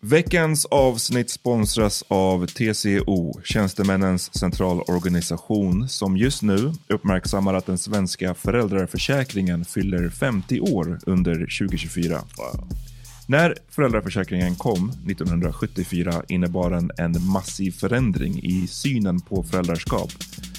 [0.00, 9.64] Veckans avsnitt sponsras av TCO, Tjänstemännens centralorganisation, som just nu uppmärksammar att den svenska föräldraförsäkringen
[9.64, 12.20] fyller 50 år under 2024.
[13.28, 20.10] När föräldraförsäkringen kom 1974 innebar den en massiv förändring i synen på föräldraskap.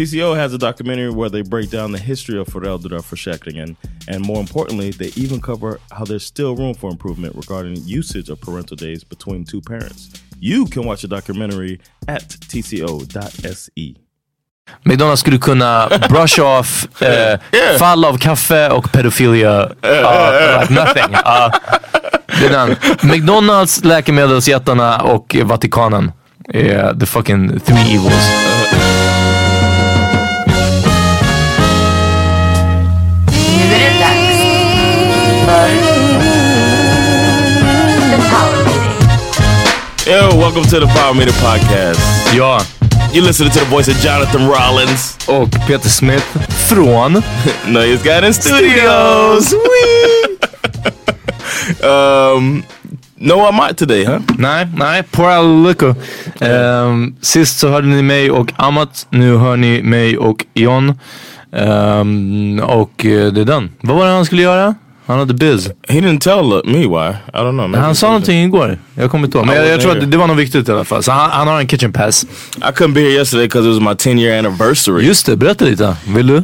[0.00, 3.76] TCO has a documentary where they break down the history of föräldraförsäkringen
[4.08, 8.40] and more importantly, they even cover how there's still room for improvement regarding usage of
[8.40, 10.08] parental days between two parents.
[10.40, 13.94] You can watch the documentary at tco.se.
[14.84, 17.38] McDonalds skulle kunna brush off eh,
[17.78, 19.62] fall av kaffe och pedofilia.
[19.62, 21.14] Uh, like nothing.
[21.14, 21.50] Uh,
[22.40, 22.76] det är den.
[23.10, 26.12] McDonalds, läkemedelsjättarna och Vatikanen.
[26.54, 28.59] är the fucking three evils.
[40.06, 42.34] Yo, welcome to the Power Meter Podcast.
[42.34, 42.60] Ja.
[43.12, 45.18] You listening to the voice of Jonathan Rollins.
[45.28, 46.26] Och Peter Smith
[46.68, 47.22] från
[47.68, 49.54] Nöjes Garden Studios.
[51.82, 52.62] Um,
[53.16, 54.18] no I'm not today, huh?
[54.38, 55.94] Nej, nej, out liquor.
[56.40, 59.06] Ehm, sist så hörde ni mig och Amat.
[59.10, 60.98] Nu hör ni mig och John.
[61.52, 63.70] Ehm, och eh, det är den.
[63.80, 64.74] Vad var det han skulle göra?
[65.10, 65.70] Han hade biz.
[65.88, 67.16] He didn't tell me why.
[67.34, 67.68] I don't know.
[67.68, 68.78] Maybe Han sa någonting igår.
[68.94, 69.46] Jag kommer inte ihåg.
[69.46, 71.02] Men jag, jag tror att det, var något viktigt i alla fall.
[71.02, 72.24] Så han, han har en kitchen pass.
[72.56, 75.06] I couldn't be here yesterday because it was my 10 year anniversary.
[75.06, 75.96] Just det, berätta lite.
[76.06, 76.42] Vill du?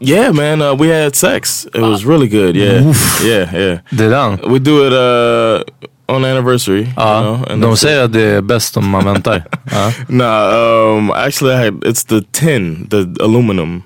[0.00, 0.62] yeah, man.
[0.62, 1.66] Uh, we had sex.
[1.74, 2.56] It was really good.
[2.56, 2.94] Yeah,
[3.24, 3.78] yeah, yeah.
[3.90, 4.52] Det är den.
[4.52, 6.80] We do it uh, on anniversary.
[6.82, 9.44] you Ja, know, de säger att det är bäst om man väntar.
[9.72, 9.92] Ja.
[10.08, 13.82] Nah, um, actually, I had, it's the tin, the aluminum.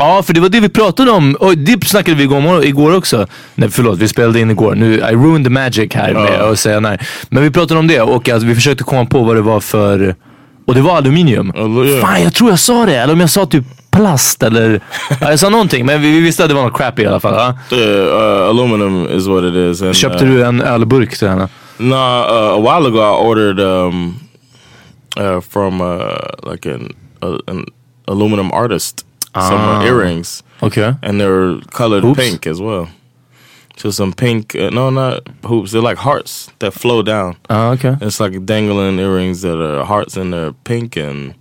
[0.00, 1.34] Ja, för det var det vi pratade om.
[1.34, 3.26] Och det snackade vi igår, igår också.
[3.54, 4.74] Nej, förlåt, vi spelade in igår.
[4.74, 6.52] Nu, I ruined the magic här med Ja.
[6.52, 6.98] att säga nej.
[7.28, 10.14] Men vi pratade om det och alltså, vi försökte komma på vad det var för...
[10.66, 11.52] Och det var aluminium.
[11.52, 12.00] Alu- ja.
[12.00, 12.96] Fan, jag tror jag sa det.
[12.96, 14.80] Eller om jag sa typ plast eller...
[15.20, 17.20] ja, jag sa någonting, men vi, vi visste att det var något crappy i alla
[17.20, 17.34] fall.
[17.70, 17.76] Ja.
[17.76, 19.82] Yeah, uh, aluminum is what it is.
[19.82, 21.48] And, Köpte uh, du en ölburk till henne?
[21.78, 24.14] No, uh, a while ago I ordered um,
[25.20, 25.98] uh, from uh,
[26.52, 26.94] like an
[27.24, 27.64] uh, an
[28.06, 30.94] aluminum artist some uh, earrings, Okay.
[31.02, 32.18] and they're colored Hoops?
[32.18, 32.88] pink as well.
[33.76, 35.70] So some pink, uh, no, not hoops.
[35.72, 37.36] They're like hearts that flow down.
[37.48, 38.02] Ja, okej.
[38.02, 41.34] It's like dangling earrings that are hearts and they're pink and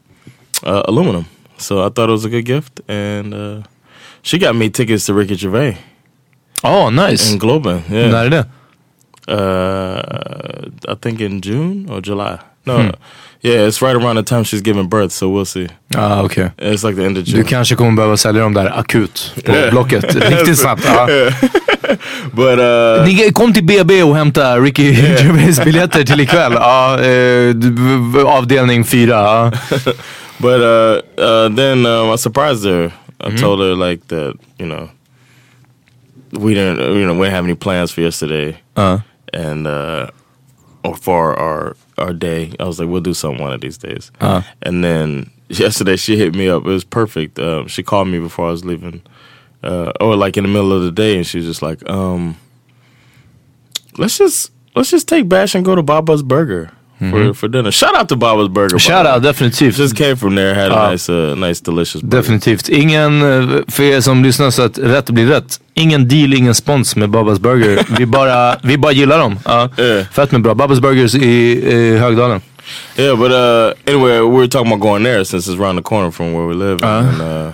[0.63, 1.25] uh, aluminum.
[1.57, 3.61] So I thought it was a good gift, and uh,
[4.21, 5.77] she got me tickets to Ricky Gervais
[6.63, 7.31] Oh, nice.
[7.33, 7.81] in Globen.
[7.89, 8.45] Yeah, är det?
[9.27, 12.39] uh, I think in June or July.
[12.73, 12.91] No, Hmm.
[13.41, 15.67] yeah, it's right around the time she's giving birth, so we'll see.
[15.87, 16.51] Ja, okej.
[16.57, 17.37] It's like the end of June.
[17.43, 20.15] Du kanske kommer behöva sälja dem där akut på Blocket.
[20.29, 20.85] Riktigt snabbt.
[20.85, 21.07] Ja.
[22.31, 26.53] But uh, Ni kom till BB och hämta Ricky Gervais biljetter till ikväll.
[26.53, 27.55] Ja, eh,
[28.25, 29.11] avdelning fyra.
[29.13, 29.51] Ja.
[30.37, 32.91] but uh, uh, then um, I surprised her.
[33.21, 34.89] I told her like that, you know,
[36.31, 38.55] we didn't, you know, we didn't have any plans for yesterday.
[38.75, 39.01] Ja.
[39.33, 40.07] and uh
[40.83, 42.53] or for our our day.
[42.59, 44.11] I was like we'll do something one of these days.
[44.19, 44.41] Uh.
[44.61, 46.63] and then yesterday she hit me up.
[46.63, 47.37] It was perfect.
[47.39, 49.01] Um she called me before i was leaving
[49.63, 52.37] uh or like in the middle of the day and she was just like um
[53.97, 57.95] let's just let's just take bash and go to baba's burger for, for dinner shout
[57.95, 59.77] out to baba's burger Shout out, definitivt.
[59.77, 60.91] just came from there had a Uh.
[60.91, 62.17] nice uh nice delicious burger.
[62.21, 62.69] Definitivt.
[62.69, 65.59] Ingen, eh, för er som lyssnar så att rätt blir rätt.
[65.73, 67.85] Ingen deal, ingen spons med Babas Burger.
[67.97, 69.39] Vi bara, vi bara gillar dem.
[69.45, 69.69] Ja.
[69.77, 70.05] Yeah.
[70.11, 70.53] Fett med bra.
[70.55, 71.25] Babas Burgers i,
[71.73, 72.41] i Högdalen.
[72.97, 76.11] Yeah, but uh, anyway, we were talking about going there since it's around the corner
[76.11, 76.83] from where we live.
[76.83, 77.51] And uh,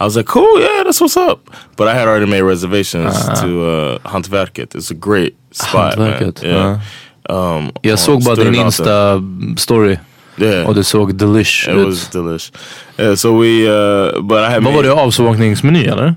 [0.00, 1.38] I was like, cool, yeah, that's what's up.
[1.76, 4.74] But I had already made reservations to uh, Hantverket.
[4.74, 6.12] It's a great spot, man.
[6.12, 6.80] Hantverket, Yeah.
[7.28, 8.54] Um, Jag såg bara din.
[8.54, 9.98] Insta-story
[10.38, 11.86] Yeah, och det såg delish it ut.
[11.86, 12.52] was delish.
[12.98, 14.92] Yeah, so we, uh, but I had Vad var det?
[14.92, 16.14] Avsmakningsmeny eller?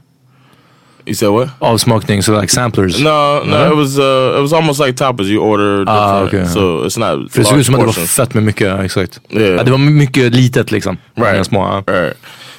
[1.06, 1.50] You said what?
[1.60, 3.00] Avsmakning, så like samplers?
[3.00, 3.72] No, no, No?
[3.72, 5.28] it was uh, it was almost like tapas.
[5.28, 6.46] You order Ah, okay.
[6.46, 7.32] so it's not.
[7.32, 9.20] För det såg ut som att det var fett med mycket, exakt.
[9.30, 9.66] Yeah.
[9.66, 10.98] Det var mycket litet liksom.
[11.16, 11.46] Right.
[11.46, 11.84] små.
[11.88, 12.18] Right.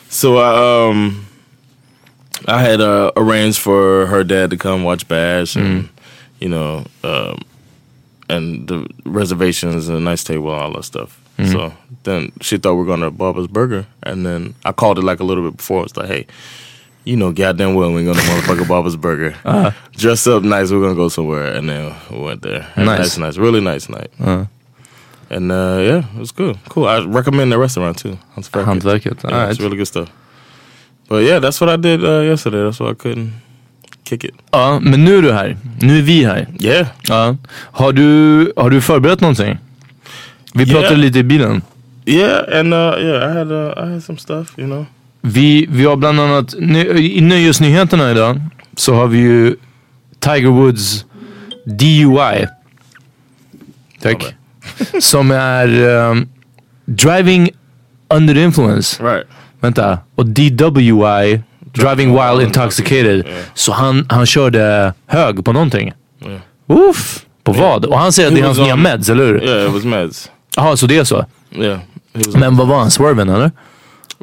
[0.08, 1.24] So I um
[2.48, 5.84] I had uh, arranged for her dad to come watch Bash and
[6.40, 7.44] you know um
[8.28, 11.20] and the reservations and a nice table and all that stuff.
[11.52, 11.72] So
[12.02, 15.20] then she thought we are going to Bubba's Burger and then I called it like
[15.20, 15.84] a little bit before.
[15.84, 16.26] It's like, hey,
[17.04, 19.36] you know goddamn well we are going to motherfucker Bubba's Burger.
[19.92, 22.66] Dress up nice, we're gonna go somewhere and then we went there.
[22.76, 22.86] Nice.
[22.86, 24.10] nice, nice, really nice night.
[25.30, 26.58] And uh, yeah, it was good.
[26.70, 26.88] Cool.
[26.88, 28.18] I recommend the restaurant too.
[28.34, 28.64] Hantverket.
[28.64, 29.22] Hantverket.
[29.22, 29.50] Yeah, Alright.
[29.50, 30.10] it's really good stuff.
[31.08, 32.64] But yeah, that's what I did uh, yesterday.
[32.64, 33.32] That's why I couldn't
[34.12, 34.24] it.
[34.50, 35.56] Ja, men nu är du här.
[35.80, 36.46] Nu är vi här.
[36.60, 36.86] Yeah.
[37.08, 37.36] Ja.
[37.54, 39.58] Har, du, har du förberett någonting?
[40.54, 40.80] Vi Yeah.
[40.80, 41.62] pratade lite i bilen.
[42.06, 44.86] Yeah, and uh, yeah, I had uh, I had some stuff, you know.
[45.20, 46.54] Vi, vi har bland annat,
[46.98, 48.40] i nöjesnyheterna idag
[48.76, 49.56] så har vi ju
[50.18, 51.04] Tiger Woods
[51.64, 52.46] DUI.
[54.02, 54.34] Tack.
[55.00, 56.28] Som är um,
[56.84, 57.50] Driving
[58.14, 59.02] Under Influence.
[59.04, 59.26] Right.
[59.60, 59.98] Vänta.
[60.14, 61.42] Och DWI,
[61.78, 63.24] Driving While Intoxicated.
[63.54, 65.92] Så han, han körde hög på någonting.
[66.90, 67.24] Uff.
[67.44, 67.84] På vad?
[67.84, 69.44] Och han säger att det är hans nya meds, eller hur?
[69.44, 70.30] Yeah, it was meds.
[70.56, 71.24] Jaha, så det är så.
[71.52, 71.78] Yeah.
[72.34, 72.90] Men vad var han?
[72.90, 73.50] Swerven eller?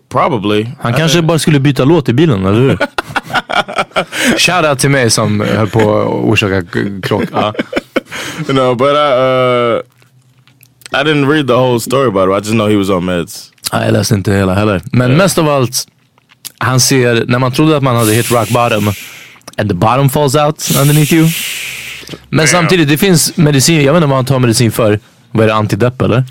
[0.10, 0.68] probably.
[0.82, 2.78] Han I kanske didn't- bara skulle byta låt i bilen, eller hur?
[4.38, 6.64] Shoutout till mig som höll på att orsaka
[7.04, 7.24] krock.
[7.34, 7.54] Ja.
[8.48, 9.82] No, but I uh
[10.92, 12.34] I didn't read the whole story about it.
[12.34, 13.52] I just know he was on meds.
[13.74, 14.82] Nej, jag läste inte hela heller.
[14.92, 15.88] Men mest av allt,
[16.58, 18.92] han ser, när man trodde att man hade hit rock bottom
[19.58, 21.28] and the bottom falls out underneath you.
[22.30, 25.00] Men samtidigt, det finns medicin, jag vet inte vad han tar medicin för.
[25.32, 26.24] Vad är det, antidepp eller?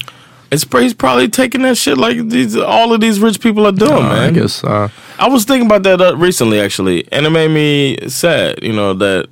[0.51, 4.05] It's he's probably taking that shit like these all of these rich people are doing,
[4.05, 4.37] I man.
[4.37, 4.63] I guess.
[4.65, 4.89] Uh,
[5.19, 8.63] I was thinking about that uh, recently, actually, and it made me sad.
[8.63, 9.27] You know that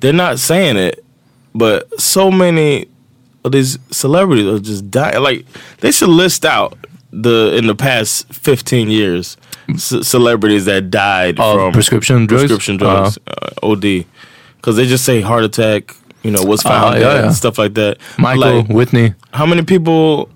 [0.00, 1.04] they're not saying it,
[1.54, 2.86] but so many
[3.44, 5.22] of these celebrities are just dying.
[5.22, 5.44] Like
[5.80, 6.78] they should list out
[7.10, 9.36] the in the past fifteen years
[9.76, 12.42] c- celebrities that died Of from prescription drugs?
[12.44, 14.06] prescription drugs, uh, OD,
[14.56, 15.94] because they just say heart attack.
[16.22, 17.26] You know what's found Uh, yeah, dead yeah.
[17.26, 17.98] and stuff like that.
[18.18, 19.14] Michael, Like, Whitney.
[19.32, 20.28] how many people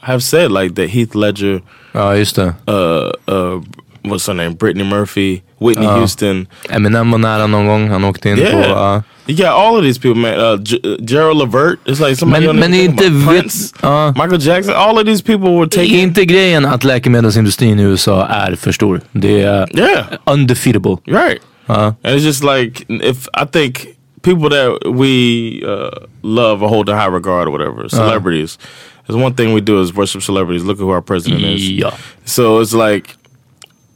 [0.00, 0.88] have said like that?
[0.90, 1.60] Heath Ledger
[1.94, 2.56] Ja, used to.
[2.66, 3.60] uh, uh,
[4.04, 4.54] what's her name?
[4.54, 6.46] Brittany Murphy, Whitney Uh, Houston.
[6.70, 7.88] Eminem var nära någon gång.
[7.88, 8.42] Han åkte in på...
[8.42, 9.02] Yeah, ja.
[9.26, 10.34] you got all of these people, man.
[10.34, 11.78] Uh, uh, Gerald Levert.
[11.84, 14.12] It's like somebody Men- men inte Prince, ja.
[14.16, 14.74] Michael Jackson.
[14.74, 16.00] All of these people were taking.
[16.00, 19.00] inte grejen att läkemedelsindustrin i USA är för stor.
[19.12, 20.96] Det är Yeah, undefeatable.
[21.06, 21.40] right.
[21.68, 23.86] Uh, And it's just like if I think
[24.22, 25.90] people that we uh,
[26.22, 28.58] love or hold in high regard or whatever, celebrities.
[29.06, 30.62] There's one thing we do is worship celebrities.
[30.64, 31.82] Look at who our president is.
[32.24, 33.16] So it's like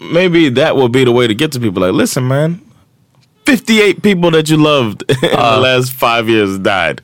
[0.01, 1.83] maybe that will be the way to get to people.
[1.83, 2.61] Like, listen, man,
[3.45, 7.01] fifty-eight people that you loved in the uh, last five years died.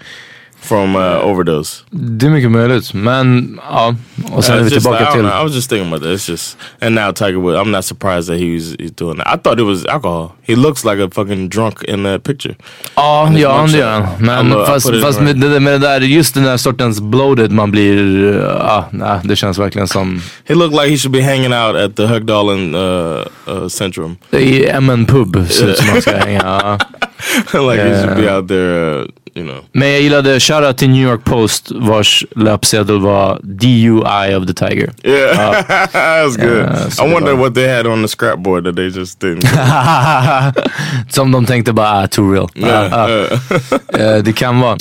[0.62, 1.82] From uh, overdose.
[1.90, 2.94] Det är mycket möjligt.
[2.94, 3.94] Men ja,
[4.32, 5.20] och sen är Uh, vi tillbaka like, I, till...
[5.22, 6.12] know, I was just thinking about that.
[6.12, 7.58] It's just, and now Tiger Woods.
[7.58, 9.26] I'm not surprised that he was he's doing that.
[9.34, 10.28] I thought it was alcohol.
[10.42, 12.54] He looks like a fucking drunk in that picture.
[12.96, 14.02] Ja, And it's ja det gör han.
[14.02, 16.44] uh, Men uh, fast, I put it fast med, det, med det där, just den
[16.44, 20.90] där sortens bloated man blir, uh, ja, nej, det känns verkligen som He looked like
[20.90, 24.16] he should be hanging out at the Högdalen uh, uh, Centrum.
[24.32, 26.78] i MN pub ser ut som man ska hänga.
[27.54, 29.64] like he should be out there, uh, you know.
[29.72, 34.92] Men jag gillade shoutout till New York Post vars löpsedel var DUI of the Tiger.
[35.04, 35.62] Yeah,
[35.92, 36.66] that's good.
[36.68, 39.42] Yeah, so I wonder uh, what they had on the scrapboard that they just didn't.
[41.12, 42.48] Som de tänkte bara, ah, too real.
[42.56, 43.08] Ah, Yeah, ah.
[43.08, 44.76] uh, Eh, det kan vara.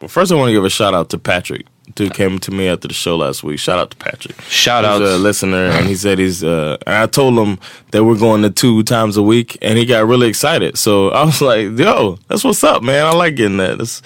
[0.00, 1.66] well, first, I want to give a shout out to Patrick.
[1.96, 3.58] Dude came to me after the show last week.
[3.58, 4.40] Shout out to Patrick.
[4.48, 5.00] Shout out.
[5.02, 6.44] a listener, and he said he's.
[6.44, 7.58] Uh, I told him
[7.90, 10.76] that we're going to two times a week, and he got really excited.
[10.76, 13.06] So I was like, "Yo, that's what's up, man.
[13.06, 13.78] I like getting that.
[13.78, 14.02] That's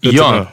[0.00, 0.48] know."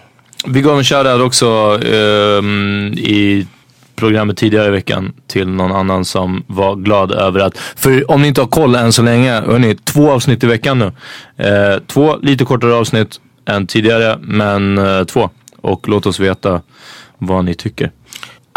[0.45, 3.47] vi gav en shoutout också ehm, i
[3.95, 8.27] programmet tidigare i veckan till någon annan som var glad över att, för om ni
[8.27, 10.91] inte har koll än så länge, hörni, två avsnitt i veckan nu.
[11.47, 15.29] Eh, två lite kortare avsnitt än tidigare, men eh, två.
[15.61, 16.61] Och låt oss veta
[17.17, 17.91] vad ni tycker.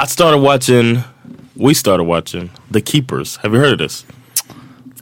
[0.05, 1.01] I started watching.
[1.53, 3.39] We started watching The Keepers.
[3.43, 4.07] Have you heard of this?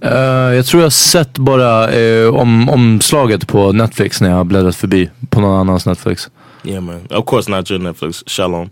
[0.03, 4.45] Eh, jag tror jag har sett bara eh, om, omslaget på Netflix när jag har
[4.45, 6.31] bläddrat förbi på någon annans Netflix.
[6.65, 7.07] Yeah, man.
[7.11, 8.23] Of course, not your Netflix.
[8.27, 8.71] Shalom.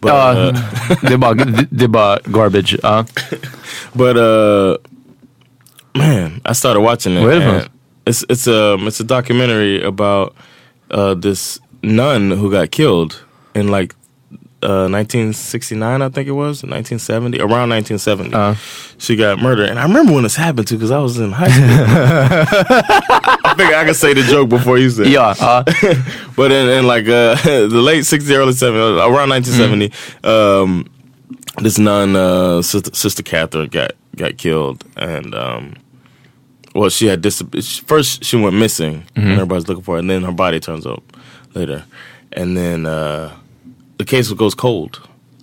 [0.00, 0.60] But Ja, uh,
[1.02, 2.76] det, är bara, det, det är bara garbage.
[2.82, 3.04] ja.
[3.92, 4.76] But uh
[5.94, 7.24] man, I started watching it.
[7.24, 7.68] What is and it?
[8.04, 10.34] It's it's um it's a documentary about
[10.94, 13.22] uh this nun who got killed
[13.54, 13.94] in like
[14.62, 18.54] uh 1969 I think it was 1970 around 1970 Uh.
[18.98, 19.70] she got murdered.
[19.70, 21.66] And I remember when this happened too because I was in high school.
[23.44, 25.08] I think I can say the joke before you say it.
[25.12, 25.62] Ja, ja.
[26.36, 27.34] but in, in like uh,
[27.68, 29.92] the late 60s, early 70s, around 1970,
[30.28, 30.86] um,
[31.62, 35.74] this nun, uh, sister, sister Catherine, got got killed, and um,
[36.74, 37.42] well, she had dis-
[37.86, 41.02] first she went missing, and everybody's looking for her, and then her body turns up
[41.54, 41.84] later,
[42.32, 43.30] and then uh,
[43.98, 45.00] the case goes cold,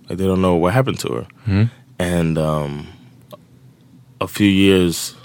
[0.09, 2.87] like they don't know what happened to her, and um,
[4.21, 5.15] a few years,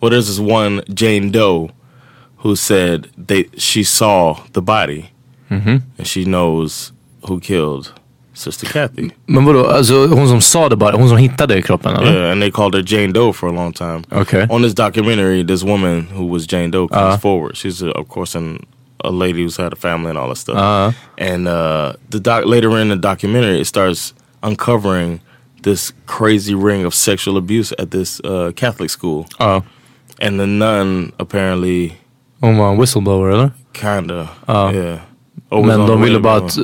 [0.00, 1.70] well, there's this one Jane Doe
[2.38, 5.10] who said they she saw the body
[5.50, 6.92] and she knows
[7.28, 7.92] who killed
[8.34, 9.10] Sister Kathy.
[9.26, 12.12] Men vadå, alltså hon som sa det bara, hon som hittade kroppen eller?
[12.12, 14.04] Yeah, and they called her Jane Doe for a long time.
[14.12, 14.46] Okay.
[14.50, 17.56] On this documentary, this woman who was Jane Doe comes forward.
[17.56, 18.64] She's uh, of course an,
[19.04, 20.56] a lady who's had a family and all that stuff.
[20.56, 20.92] Uh-huh.
[21.18, 25.20] And uh, the doc later in the documentary, it starts uncovering
[25.62, 29.26] this crazy ring of sexual abuse at this uh, Catholic school.
[29.38, 29.62] Ja.
[30.20, 31.92] And the nun apparently
[32.40, 33.50] Hon var en whistleblower eller?
[33.72, 34.72] kinda, Ja.
[34.72, 34.98] yeah.
[35.50, 36.58] Was Men de ville, bara att,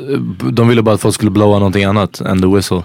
[0.53, 2.83] de ville bara att folk skulle blowa någonting annat än the whistle.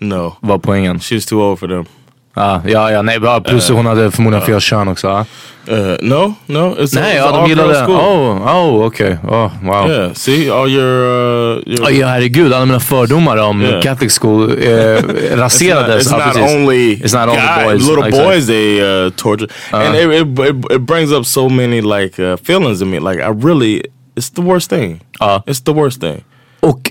[0.00, 0.98] No, Var poängen.
[0.98, 1.84] she's too old for them.
[2.34, 5.06] Ja, ja, ja nej, plus hon hade förmodligen fel kön också.
[5.08, 5.24] ja.
[5.68, 7.86] Uh, no, no, it's Nej, a, it's ja de gillade...
[7.86, 9.18] Oh, oh okej.
[9.28, 9.90] Oh, wow.
[9.90, 13.82] Yeah, see all your, uh, your Ja, ja, herregud, alla mina fördomar om Yeah.
[13.82, 16.06] Catholic school eh, It's not, raserades.
[16.06, 17.88] it's not only It's not only boys.
[17.88, 18.26] little Exakt.
[18.26, 22.82] boys they uh, torture, and it, it, it brings up so many like uh, feelings
[22.82, 22.98] in me.
[22.98, 23.82] Like I really,
[24.16, 25.00] it's the worst thing.
[25.20, 25.42] Ja.
[25.46, 26.24] It's the worst thing.
[26.60, 26.90] Och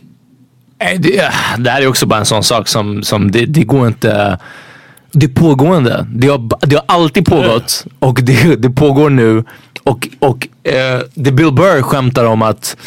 [0.79, 3.88] eh, det, det här är också bara en sån sak som, som det, det går
[3.88, 4.38] inte...
[5.13, 6.08] Det är pågående.
[6.13, 9.44] Det har, det har alltid pågått och det, det pågår nu.
[9.84, 12.77] Och, och eh, det Bill Burr skämtar om att,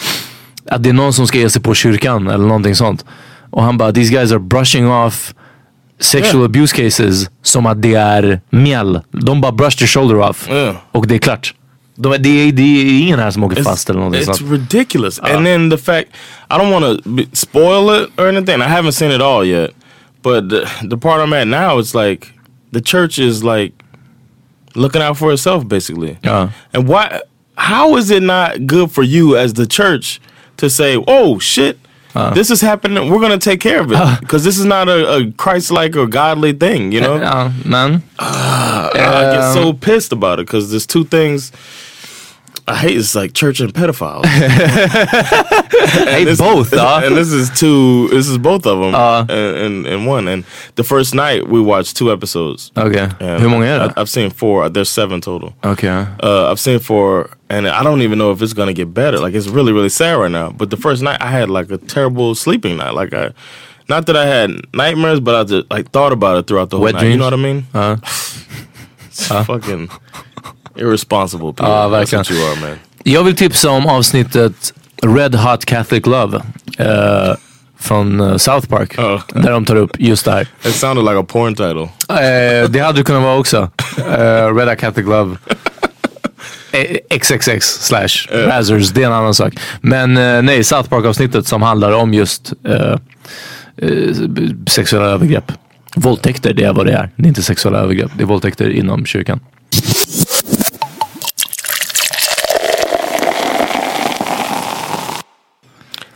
[0.71, 3.05] att det är någon som ska ge sig på kyrkan eller någonting sånt.
[3.51, 5.35] Och han bara, these guys are brushing off
[6.01, 6.45] sexual Yeah.
[6.45, 9.01] abuse cases som att det är mjäll.
[9.11, 10.49] De bara brush their shoulder off.
[10.51, 10.77] Yeah.
[10.93, 11.55] Och det är klart.
[11.97, 14.53] De, det, är, det är ingen här som åker fast eller någonting it's sånt.
[14.53, 15.19] ridiculous.
[15.19, 16.07] and then the fact
[16.51, 18.55] I don't want to spoil it or anything.
[18.61, 19.71] I haven't seen it all yet,
[20.25, 22.33] but the, the part I'm at now, it's like
[22.73, 23.75] the church is like
[24.75, 26.19] looking out for itself, basically.
[26.73, 27.21] And why?
[27.57, 30.21] How is it not good for you as the church
[30.57, 31.79] to say, "Oh shit"?
[32.15, 32.33] Uh.
[32.33, 33.11] this is happening.
[33.11, 34.17] We're gonna take care of it uh.
[34.21, 37.17] because this is not a, a Christ-like or godly thing, you know.
[37.17, 38.05] Ja, men...
[38.21, 41.51] Ah, I get so um, pissed about it because there's two things
[42.67, 42.97] I hate.
[42.97, 44.25] It's like church and pedophiles.
[45.85, 47.01] Hey, this, both, this- ja.
[47.05, 48.09] and this is two.
[48.09, 49.25] This is both of them Uh.
[49.29, 50.29] in, in, in one.
[50.29, 50.45] And
[50.77, 52.73] the first night we watched two episodes.
[52.77, 53.93] Okay, And Hur många är I, det?
[53.97, 54.69] I've seen four.
[54.71, 55.53] There's seven total.
[55.65, 59.19] Okay, Uh, I've seen four, and I don't even know if it's gonna get better.
[59.19, 60.51] Like it's really, really sad right now.
[60.51, 62.95] But the first night I had like a terrible sleeping night.
[62.95, 63.33] Like I,
[63.89, 66.85] not that I had nightmares, but I just like thought about it throughout the whole
[66.85, 67.09] Wet night.
[67.11, 67.67] You know what I mean?
[67.75, 67.97] Ja.
[69.17, 69.89] It's fucking.
[70.77, 71.67] Irresponsible people.
[71.67, 72.43] Ja, That's verkligen.
[72.43, 72.79] are man.
[73.03, 76.41] Jag vill tipsa om avsnittet Red Hot Catholic Love.
[76.79, 77.35] eh,
[77.81, 78.95] från eh, South Park.
[78.97, 79.23] Ja.
[79.29, 80.47] Där de tar upp just det här.
[80.65, 81.83] It sounded like a porn title.
[82.09, 83.71] Eh, det hade det kunnat vara också.
[83.99, 85.37] Eh, Red Hot Catholic Love.
[87.21, 89.55] XXX slash Razzers, det är en annan sak.
[89.81, 90.15] Men
[90.47, 92.53] nej, South Park avsnittet som handlar om just
[94.69, 95.53] sexuella övergrepp.
[95.97, 97.11] Våldtäkter, det är vad det är.
[97.17, 99.41] Det är inte sexuella övergrepp, det är våldtäkter inom kyrkan.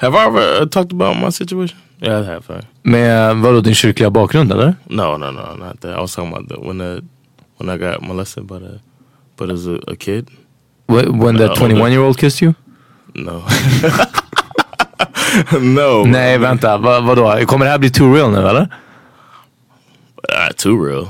[0.01, 1.79] Have I ever uh, talked about my situation?
[2.01, 2.43] Yeah, I have.
[2.49, 2.65] Right?
[2.83, 4.75] Med vadå, din kyrkliga bakgrund eller?
[4.87, 5.99] No, no, no, not that.
[5.99, 7.03] I was talking about the, when the
[7.59, 8.81] when I got molested by the
[9.37, 10.29] but as a, a kid.
[10.87, 12.55] Wh- When the No, 21 year old kissed you?
[13.15, 13.43] No.
[15.61, 16.05] no.
[16.07, 16.79] Nej, vänta.
[16.79, 17.47] Va, vadå?
[17.47, 18.69] Kommer det här bli too real nu eller?
[20.33, 21.09] Uh, too real.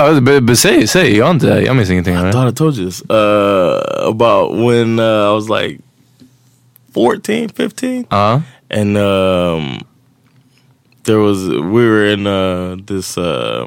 [0.00, 1.16] Uh, b- b- säg, säg.
[1.16, 2.14] Jag, har inte, jag minns ingenting.
[2.14, 3.02] I thought I told you this.
[3.10, 5.78] Uh, about when uh, I was like
[6.94, 8.06] 14, 15.
[8.10, 8.40] Ja.
[8.70, 9.80] and um,
[11.04, 13.66] there was we were in uh, this uh,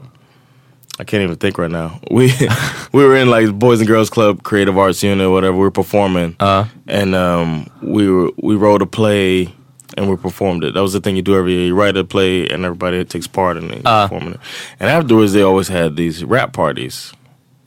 [0.99, 1.99] I can't even think right now.
[2.11, 2.31] We
[2.93, 5.53] we were in like Boys and Girls Club, Creative Arts Unit, whatever.
[5.55, 6.65] We were performing, Uh.
[6.87, 9.53] and um, we were we wrote a play
[9.97, 10.73] and we performed it.
[10.73, 11.65] That was the thing you do every year.
[11.67, 14.07] You write a play and everybody takes part in it, Uh.
[14.07, 14.39] performing it.
[14.79, 17.13] And afterwards, they always had these rap parties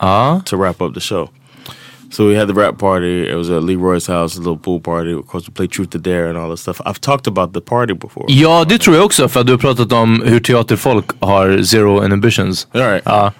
[0.03, 0.41] Ja.
[0.47, 1.31] to wrap up the show.
[2.13, 3.29] So we had the rap party.
[3.29, 5.13] It was at Leroy's house, a little pool party.
[5.13, 6.81] Of course, we played Truth or Dare and all that stuff.
[6.85, 8.25] I've talked about the party before.
[8.29, 9.29] Ja, det tror jag också.
[9.29, 12.67] För du har pratat om hur teaterfolk har zero inhibitions.
[12.75, 13.03] All right.
[13.07, 13.33] Ja.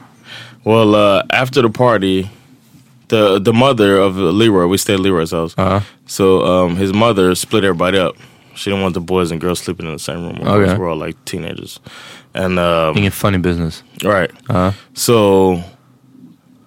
[0.65, 2.27] Well, uh, after the party,
[3.09, 5.55] the the mother of Leroy, we stayed at Leroy's house.
[5.59, 5.81] Uh-huh.
[6.07, 8.15] So um, his mother split everybody up.
[8.55, 10.39] She didn't want the boys and girls sleeping in the same room.
[10.47, 10.79] Okay.
[10.79, 11.81] We're all like teenagers,
[12.35, 13.83] and um, Ingen funny business.
[14.05, 14.31] right.
[14.49, 14.73] Uh-huh.
[14.95, 15.63] So,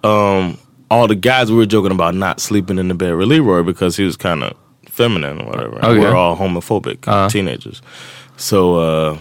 [0.02, 0.58] um,
[0.90, 3.96] all the guys we were joking about not sleeping in the bed with Leroy because
[3.96, 4.56] he was kind of
[4.88, 5.76] feminine or whatever.
[5.76, 5.98] And Okay.
[5.98, 7.28] We were all homophobic Uh-huh.
[7.28, 7.82] teenagers.
[8.36, 9.18] So uh,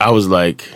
[0.00, 0.68] I was like,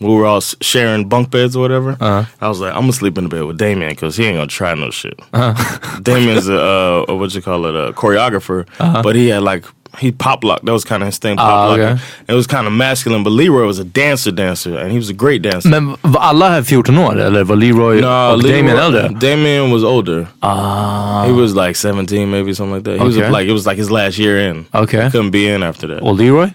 [0.00, 1.90] we were all sharing bunk beds or whatever.
[2.00, 2.24] Uh-huh.
[2.40, 4.46] I was like, I'm gonna sleep in the bed with Damien because he ain't gonna
[4.46, 5.18] try no shit.
[5.32, 6.00] Uh-huh.
[6.02, 8.66] Damien's a, uh, a what you call it a choreographer,
[9.02, 9.66] but he had like
[9.98, 10.64] he pop locked.
[10.66, 11.36] That was kind of his thing.
[11.36, 11.70] Pop Uh-huh.
[11.70, 11.98] Ah, okay.
[12.28, 15.14] It was kind of masculine, but Leroy was a dancer, dancer, and he was a
[15.14, 15.68] great dancer.
[15.68, 19.08] Men var alla här 14 år eller var Leroy No, och Leroy- Damien äldre?
[19.20, 20.26] Damien was older.
[20.40, 21.24] Ah.
[21.26, 22.98] He was like 17, maybe something like that.
[23.00, 23.22] He Okay.
[23.30, 24.64] was like it was like his last year in.
[24.72, 25.00] Okay.
[25.04, 26.02] He couldn't be in after that.
[26.02, 26.48] Och Leroy?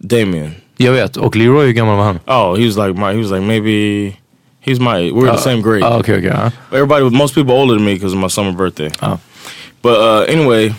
[0.00, 0.54] Damien.
[0.76, 1.16] Jag vet.
[1.16, 2.18] Och Leroy, hur gammal var han?
[2.26, 3.12] Oh, he was like my.
[3.12, 4.12] He was like maybe.
[4.66, 5.10] He's my.
[5.12, 5.82] We're in the same grade.
[5.84, 6.24] Ah, Okej, okej.
[6.30, 6.50] ja.
[6.72, 8.90] Everybody, most people older than me because of my summer birthday.
[9.02, 9.18] Oh.
[9.82, 10.74] But uh, anyway,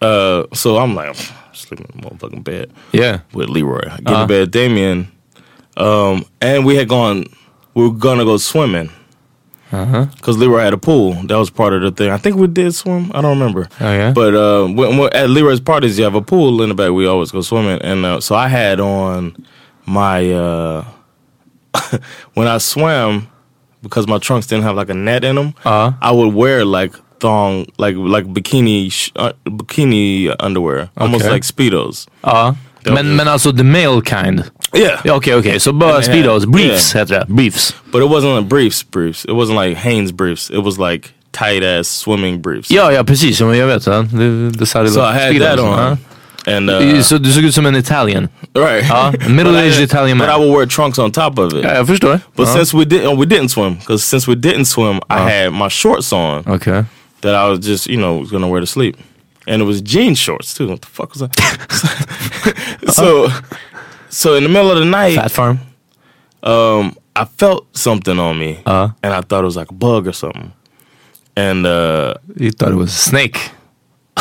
[0.00, 1.16] uh, so I'm like
[1.52, 3.20] sleeping in the motherfucking bed Yeah.
[3.32, 3.80] with Leroy.
[3.90, 4.22] I get Uh-huh.
[4.22, 5.08] in bed, Damien,
[5.76, 7.24] um, and we had gone.
[7.74, 8.90] We were gonna go swimming
[9.72, 10.06] Uh-huh.
[10.16, 11.14] because Leroy had a pool.
[11.24, 12.10] That was part of the thing.
[12.10, 13.10] I think we did swim.
[13.14, 13.68] I don't remember.
[13.80, 14.12] Oh, yeah?
[14.12, 16.92] But uh, when, when, at Leroy's parties, you have a pool in the back.
[16.92, 19.36] We always go swimming, and uh, so I had on
[19.86, 20.84] my uh,
[22.34, 23.28] when I swam
[23.82, 25.54] because my trunks didn't have like a net in them.
[25.64, 25.92] Uh-huh.
[26.00, 31.34] I would wear like thong, like like bikini sh- uh, bikini underwear, almost Okay.
[31.34, 32.06] like speedos.
[32.22, 32.54] Ja.
[32.90, 34.42] Men, men alltså the male kind?
[34.76, 35.60] Yeah, Ja, Okej, okej.
[35.60, 36.02] Så bara Yeah.
[36.02, 36.46] speedos.
[36.46, 37.24] Briefs heter det.
[37.28, 37.74] Briefs.
[37.92, 39.24] but it wasn't like briefs, briefs.
[39.24, 40.50] It wasn't like Hanes briefs.
[40.50, 42.70] It was like tight ass swimming briefs.
[42.70, 43.40] Ja, ja precis.
[43.40, 43.86] Ja, men jag vet.
[43.86, 44.02] Ja.
[44.02, 45.96] Det, det sa det So I had that on, ja.
[46.56, 48.28] and uh, Så du såg ut som en Italian.
[48.58, 50.40] right, Ja, middle-aged Italian But I man.
[50.40, 51.64] would wear trunks on top of it.
[51.64, 52.20] Ja, jag förstår.
[52.36, 55.52] But since we didn't, oh, we didn't swim because since we didn't swim, I had
[55.52, 56.84] my shorts on Okej.
[57.26, 58.96] That I was just you know was gonna wear to sleep,
[59.46, 60.68] and it was jean shorts too.
[60.68, 61.34] What the fuck was that?
[62.92, 63.28] so,
[64.08, 65.58] so in the middle of the night, Fat farm.
[66.42, 68.88] um, I felt something on me, Uh.
[69.02, 70.52] and I thought it was like a bug or something.
[71.36, 73.50] And uh, You thought it was a snake.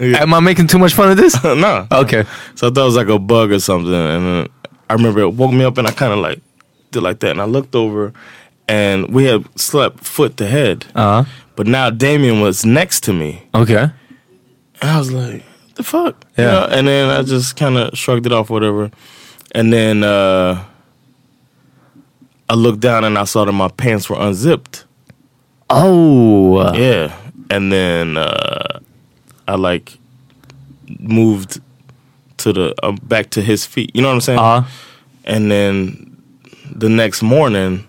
[0.00, 1.42] Am I making too much fun of this?
[1.44, 2.24] no, Okay.
[2.54, 4.48] So I thought it was like a bug or something, and then
[4.88, 6.40] I remember it woke me up, and I kind of like
[6.90, 8.12] did like that, and I looked over,
[8.68, 11.24] and we had slept foot to head, Ja.
[11.60, 13.90] But now Damien was next to me, Okay.
[14.80, 15.42] and I was like,
[15.74, 16.50] "The fuck," You Yeah.
[16.52, 16.64] know?
[16.70, 18.90] And then I just kind of shrugged it off, whatever,
[19.54, 20.64] and then uh,
[22.48, 24.86] I looked down and I saw that my pants were unzipped.
[25.68, 26.72] Oh.
[26.74, 27.12] Yeah,
[27.50, 28.78] and then uh,
[29.46, 29.98] I like
[30.98, 31.60] moved
[32.38, 33.90] to the uh, back to his feet.
[33.94, 34.38] You know what I'm saying?
[34.38, 34.64] Ja.
[35.26, 36.16] And then
[36.74, 37.84] the next morning,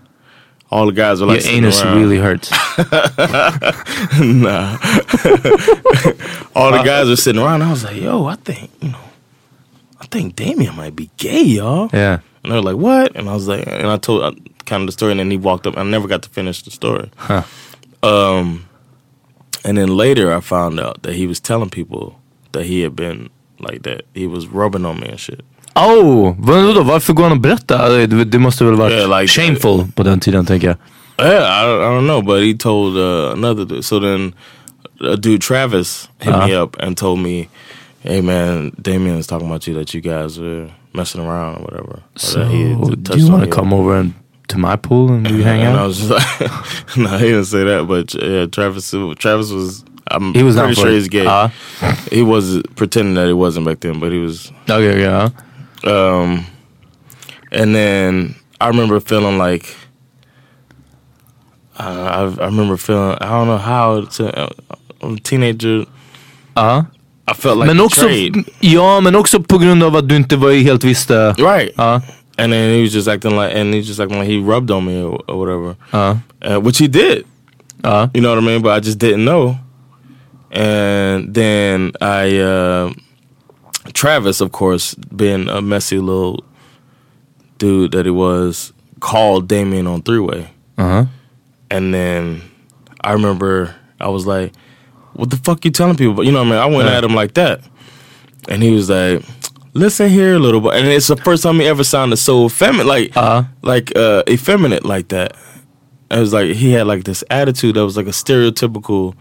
[0.69, 1.97] all the guys were like, sitting anus around.
[2.01, 2.51] really hurts.
[4.21, 4.77] nah.
[6.55, 7.61] all the guys were sitting around.
[7.61, 8.97] I was like, yo, I think you know,
[9.99, 11.89] I think Damien might be gay, y'all.
[11.93, 12.19] Yeah.
[12.43, 13.15] And they were like, what?
[13.15, 14.31] And I was like, and I told uh,
[14.65, 15.77] kind of the story, and then he walked up.
[15.77, 17.11] I never got to finish the story.
[17.15, 17.43] Huh.
[18.03, 18.65] Um,
[19.63, 22.15] and then later I found out that he was telling people
[22.51, 24.01] that he had been like that.
[24.13, 25.41] He was rubbing on me and shit.
[25.75, 26.83] Oh, vadå?
[26.83, 28.07] Varför går han och berättar?
[28.25, 30.77] Det, måste väl varit Yeah, like- shameful på den tiden tänker jag.
[31.21, 33.85] Yeah, I, don't- I don't know, but he told uh, another dude.
[33.85, 34.33] So then,
[35.01, 37.49] a dude Travis hit me up and told me,
[38.01, 42.03] "Hey man, Damien's talking about you that you guys are messing around or whatever." Or
[42.15, 44.13] So, that he had do touched you on want to come over and
[44.49, 45.87] to my pool and we hang And I out?
[45.87, 49.83] was just like, "No, he didn't say that." But yeah, Travis, Travis was.
[50.07, 50.95] I'm He was down pretty for sure it.
[50.95, 51.25] he's gay.
[51.25, 51.47] Uh,
[52.11, 54.51] he was pretending that he wasn't back then, but he was.
[54.69, 55.29] okay, okay, ja.
[55.89, 56.45] Um,
[57.51, 59.73] and then I remember feeling like
[61.87, 64.49] uh, I, I remember feeling I don't know how to, uh,
[65.01, 65.85] I'm a teenager.
[66.55, 66.85] Ja.
[67.27, 68.43] I felt like Men också, betrayed.
[68.59, 71.31] ja, men också på grund av att du inte var helt visste.
[71.37, 71.71] right.
[71.77, 72.01] Ja.
[72.37, 74.71] And then he was just acting like, and he was just acting like he rubbed
[74.71, 76.17] on me or, or whatever, Ja.
[76.55, 77.23] uh, which he did.
[77.83, 78.09] Ja.
[78.13, 78.61] You know what I mean?
[78.61, 79.55] But I just didn't know.
[80.51, 82.93] And then I, uh,
[83.93, 86.43] Travis, of course, being a messy little
[87.57, 90.47] dude that he was, called Damien on three way.
[90.77, 91.05] Uh-huh.
[91.71, 92.41] And then
[93.01, 94.53] I remember I was like,
[95.13, 97.03] "What the fuck you telling people?" But you know, what I mean, I went at
[97.03, 97.61] him like that,
[98.49, 99.23] and he was like,
[99.73, 102.87] "Listen here, a little boy." And it's the first time he ever sounded so feminine,
[102.87, 103.43] like, Uh-huh.
[103.63, 105.35] like uh, effeminate like that.
[106.11, 109.15] It was like he had like this attitude that was like a stereotypical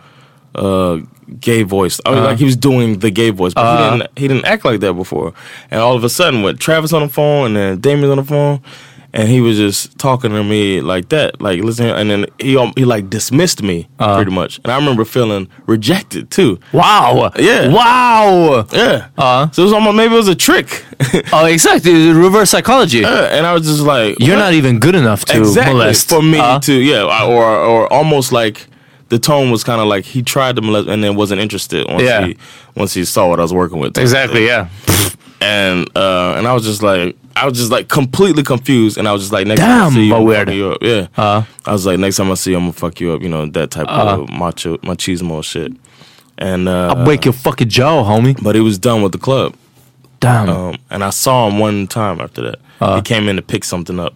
[0.57, 0.99] uh,
[1.39, 2.01] gay voice.
[2.05, 4.19] I mean, like he was doing the gay voice, but he didn't.
[4.19, 5.33] He didn't act like that before.
[5.71, 8.25] And all of a sudden, with Travis on the phone and then Damien on the
[8.25, 8.61] phone,
[9.13, 11.87] and he was just talking to me like that, like listen.
[11.87, 14.61] And then he um, he like dismissed me pretty much.
[14.65, 16.59] And I remember feeling rejected too.
[16.73, 17.31] Wow!
[17.39, 17.69] Yeah.
[17.73, 18.67] Wow!
[18.73, 19.09] Yeah.
[19.19, 19.51] Uh.
[19.51, 20.85] so it was almost maybe it was a trick.
[21.01, 23.05] Det är reverse psychology.
[23.05, 24.45] And I was just like, You're what?
[24.45, 26.09] not even good enough to exactly molest.
[26.09, 26.59] for me Ja.
[26.59, 28.67] to yeah, or or almost like
[29.09, 32.03] the tone was kind of like he tried to molest and then wasn't interested once
[32.03, 32.27] Yeah.
[32.27, 32.37] he
[32.77, 33.99] once he saw what I was working with.
[33.99, 34.69] Exactly, yeah.
[35.41, 39.13] And uh, and I was just like, I was just like completely confused, and I
[39.13, 40.51] was just like, next time Damn, I see you, I'm weird.
[40.51, 40.79] you up.
[40.83, 41.43] Yeah, Uh.
[41.65, 43.23] I was like, next time I see you, I'm gonna fuck you up.
[43.23, 44.19] You know that type Uh.
[44.23, 45.73] of macho machismo shit.
[46.39, 48.43] And uh, I'll break your fucking jaw homie.
[48.43, 49.55] but he was done with the club.
[50.21, 50.49] Damn.
[50.49, 52.59] Um, and I saw him one time after that.
[52.81, 52.97] Uh.
[52.97, 54.15] he came in to pick something up.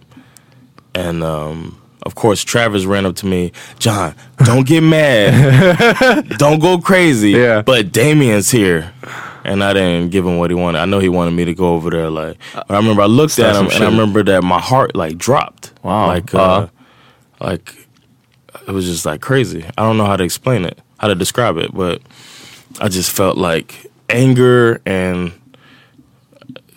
[0.93, 6.27] And um, of course, Travis ran up to me, John, don't get mad.
[6.37, 7.31] don't go crazy.
[7.31, 7.61] Yeah.
[7.61, 8.91] But Damien's here.
[9.45, 10.79] And I didn't give him what he wanted.
[10.79, 12.09] I know he wanted me to go over there.
[12.09, 14.95] Like, but I remember I looked Start at him and I remember that my heart
[14.95, 15.71] like dropped.
[15.83, 16.07] Wow.
[16.07, 16.67] Like, uh, Uh-huh.
[17.39, 17.75] like
[18.67, 19.63] it was just like crazy.
[19.77, 22.01] I don't know how to explain it, how to describe it, but
[22.79, 25.31] I just felt like anger and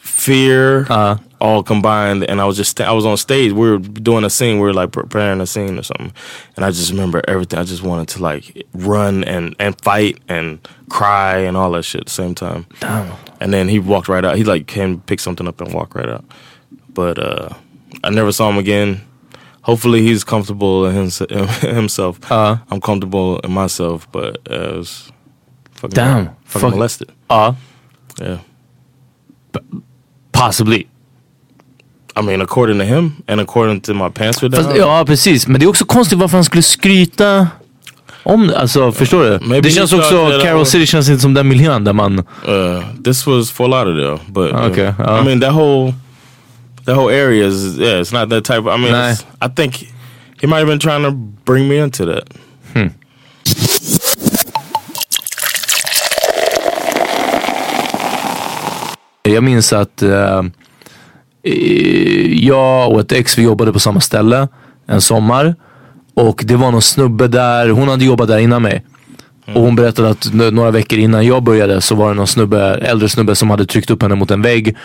[0.00, 1.16] fear Uh-huh.
[1.40, 2.24] All combined.
[2.24, 3.52] And I was just, I was on stage.
[3.52, 4.56] We were doing a scene.
[4.56, 6.12] We were like preparing a scene or something.
[6.56, 7.58] And I just remember everything.
[7.58, 12.00] I just wanted to like run and, and fight and cry and all that shit
[12.02, 12.66] at the same time.
[12.80, 13.12] Damn.
[13.40, 14.36] And then he walked right out.
[14.36, 16.24] He like came pick something up and walk right out.
[16.92, 17.50] But uh,
[18.02, 19.00] I never saw him again.
[19.62, 20.94] Hopefully he's comfortable in
[21.60, 22.30] himself.
[22.32, 22.56] Uh.
[22.70, 25.12] I'm comfortable in myself, but uh, it was
[25.72, 26.26] fucking, Damn.
[26.44, 26.70] fucking Fuck.
[26.74, 27.12] molested.
[27.30, 27.54] Ja,
[28.20, 28.38] Yeah.
[30.32, 30.88] possibly.
[32.20, 34.64] I mean, according to him and according to my pants were down.
[34.64, 37.48] Fast, ja precis, men det är också konstigt varför han skulle skryta
[38.22, 38.58] om det.
[38.58, 39.46] Alltså förstår du?
[39.46, 42.18] Maybe det känns också, Carol was- City känns inte som den miljön där man...
[42.18, 42.24] Uh,
[43.04, 45.20] this was Fort Lauderdale, but uh, Okay, uh.
[45.20, 45.94] I mean that whole
[46.84, 48.58] that whole area is yeah, it's not that type.
[48.58, 48.94] Of, I mean,
[49.40, 49.74] I think
[50.40, 51.10] he might have been trying to
[51.44, 52.24] bring me into that.
[59.22, 60.42] Jag minns att eh,
[61.48, 64.48] Eh, jag och ett ex vi jobbade på samma ställe
[64.86, 65.54] en sommar.
[66.14, 68.84] Och det var någon snubbe där, hon hade jobbat där innan mig.
[69.54, 73.08] Och hon berättade att några veckor innan jag började så var det någon snubbe, äldre
[73.08, 74.76] snubbe som hade tryckt upp henne mot en vägg.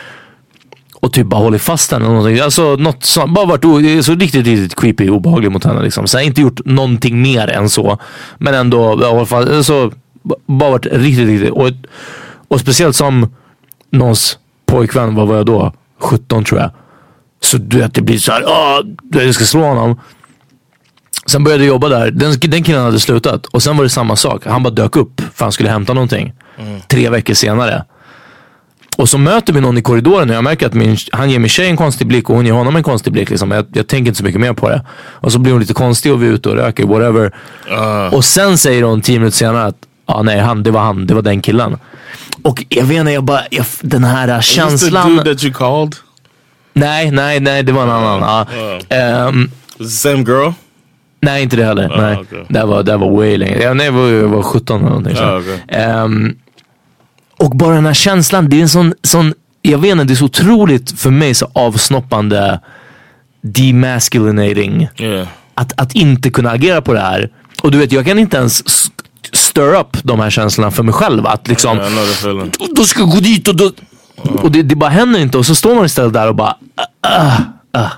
[0.95, 2.05] Och typ bara hållit fast henne.
[2.05, 2.39] eller någonting.
[2.39, 5.81] Alltså något som, bara varit så riktigt, riktigt creepy och obehaglig mot henne.
[5.81, 6.07] Liksom.
[6.07, 7.97] Så jag har inte gjort någonting mer än så.
[8.37, 9.91] Men ändå, i alltså,
[10.45, 11.51] bara varit riktigt, riktigt.
[11.51, 11.69] Och,
[12.47, 13.35] och speciellt som
[13.91, 15.73] någons pojkvän, vad var jag då?
[16.03, 16.71] 17 tror jag.
[17.43, 18.79] Så du vet, det blir så här, "Åh,
[19.23, 19.99] jag ska slå honom.
[21.25, 22.11] Sen började jag jobba där.
[22.11, 23.45] Den, den killen hade slutat.
[23.45, 24.45] Och sen var det samma sak.
[24.45, 26.33] Han bara dök upp för han skulle hämta någonting.
[26.87, 27.83] Tre veckor senare.
[28.97, 31.49] Och så möter vi någon i korridoren och jag märker att min, han ger min
[31.49, 33.29] tjej en konstig blick och hon ger honom en konstig blick.
[33.29, 33.51] Liksom.
[33.51, 34.81] Jag, jag tänker inte så mycket mer på det.
[34.95, 37.31] Och så blir hon lite konstig och vi är ute och röker, whatever.
[38.13, 41.13] Och sen säger hon tio minuter senare att ah, nej, han, det var han, det
[41.13, 41.77] var den killen.
[42.41, 45.15] Och jag vet inte, jag bara, jag, den här Is känslan.
[45.15, 45.95] dude that you called?
[46.73, 48.47] Nej, nej, nej, det var en annan.
[48.47, 50.51] Is it the same girl?
[51.21, 51.93] Nej, inte det heller.
[51.97, 52.17] nej.
[52.21, 52.45] okej.
[52.49, 53.57] Det, var, det var way länge.
[53.57, 55.17] Ja, nej, jag var, jag var 17 eller någonting.
[55.17, 55.63] Ah, okej.
[55.67, 56.35] Ehm,
[57.37, 60.15] och bara den här känslan, det är en sån, sån jag vet inte, det är
[60.15, 62.59] så otroligt för mig så avsnoppande
[63.41, 64.87] demasculinating.
[64.97, 65.27] Yeah.
[65.53, 67.29] Att, att inte kunna agera på det här.
[67.63, 68.63] Och du vet, jag kan inte ens
[69.31, 71.27] stir up de här känslorna för mig själv.
[71.27, 71.79] Att liksom,
[72.75, 73.71] då, ska jag gå dit och då...
[74.41, 76.55] Och det, det bara händer inte och så står man istället där och bara...
[77.01, 77.37] ah,
[77.71, 77.89] ah.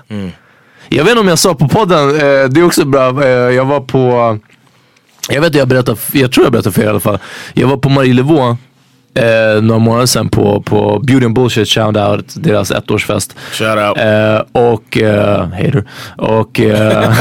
[0.88, 3.64] Jag vet inte om jag sa på podden, eh, det är också bra, eh, jag
[3.64, 4.38] var på...
[5.28, 7.18] Jag vet inte, jag berättade, jag tror jag berättade för er i alla fall.
[7.54, 8.56] Jag var på Marielevå
[9.16, 13.36] eh, några månader sedan på, på Beauty and Bullshit Shoutout, deras ettårsfest.
[13.52, 13.98] Shout out.
[13.98, 15.84] Eh, och, eh, hater.
[16.16, 17.14] Och, eh,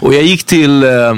[0.00, 1.14] och jag gick till, eh,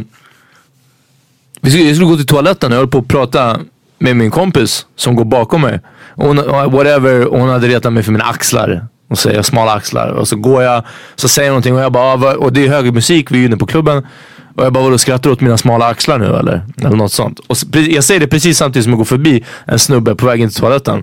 [1.61, 3.61] jag skulle gå till toaletten och jag höll på att prata
[3.99, 5.81] med min kompis som går bakom mig.
[6.15, 6.37] Hon,
[6.73, 8.87] whatever, hon hade retat mig för mina axlar.
[9.09, 10.09] Hon säger smala axlar.
[10.09, 10.85] Och så går jag,
[11.17, 13.41] så säger hon någonting och jag bara, ah, och det är hög musik, vi är
[13.41, 14.07] ju inne på klubben.
[14.57, 16.63] Och jag bara, vadå skrattar du åt mina smala axlar nu eller?
[16.77, 17.39] Eller något sånt.
[17.39, 20.49] Och jag säger det precis samtidigt som jag går förbi en snubbe på väg in
[20.49, 21.03] till toaletten.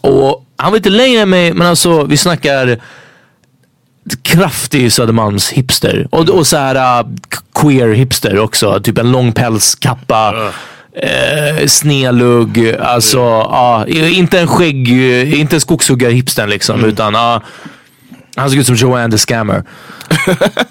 [0.00, 2.80] Och han var lite längre än mig, men alltså vi snackar
[4.22, 6.08] kraftig Södermalms hipster.
[6.10, 7.08] Och, och så här uh,
[7.54, 8.80] queer hipster också.
[8.80, 10.52] Typ en lång pälskappa.
[11.02, 16.84] Eh, snedlugg, alltså ja, inte en skägg, eh, inte en skogshuggar-hipstern liksom.
[16.84, 17.42] Utan ja,
[18.36, 19.64] han såg ut som Joanne the Scammer.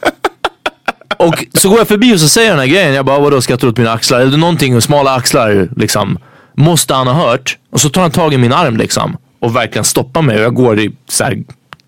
[1.17, 2.93] och så går jag förbi och så säger den här grejen.
[2.93, 4.19] Jag bara, vadå skrattar du åt mina axlar?
[4.19, 6.17] Är det någonting, smala axlar liksom.
[6.57, 7.57] Måste han ha hört?
[7.71, 9.17] Och så tar han tag i min arm liksom.
[9.39, 10.37] Och verkligen stoppar mig.
[10.37, 11.43] Och jag går i så här,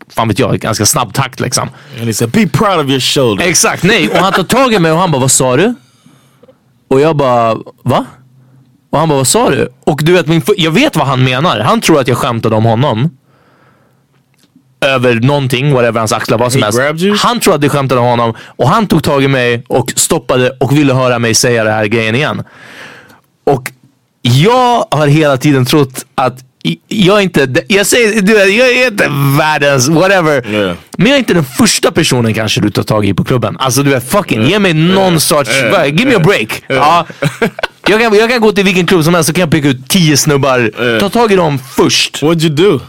[0.09, 1.69] fan vet jag, ganska snabb takt liksom.
[1.99, 3.45] And he said, be proud of your shoulder.
[3.45, 4.09] Exakt, nej.
[4.09, 5.75] Och han tar tag i mig och han bara, vad sa du?
[6.87, 8.05] Och jag bara, va?
[8.89, 9.69] Och han bara, vad sa du?
[9.83, 11.59] Och du vet, min, jag vet vad han menar.
[11.59, 13.09] Han tror att jag skämtade om honom.
[14.81, 17.23] Över någonting, whatever hans axlar var som He helst.
[17.23, 18.33] Han tror att det skämtade om honom.
[18.39, 21.85] Och han tog tag i mig och stoppade och ville höra mig säga det här
[21.85, 22.43] grejen igen.
[23.43, 23.71] Och
[24.21, 26.46] jag har hela tiden trott att
[26.87, 30.51] jag är inte, jag säger, du jag är inte världens, whatever.
[30.51, 30.75] Yeah.
[30.97, 33.57] Men jag är inte den första personen kanske du tar tag i på klubben.
[33.59, 35.51] Alltså du vet, fucking ge mig någon sorts,
[35.85, 36.63] give me a break.
[36.67, 37.05] Ja.
[37.87, 39.89] Jag, kan, jag kan gå till vilken klubb som helst så kan jag peka ut
[39.89, 40.99] tio snubbar.
[40.99, 42.21] Ta tag i dem först.
[42.23, 42.79] What'd you do?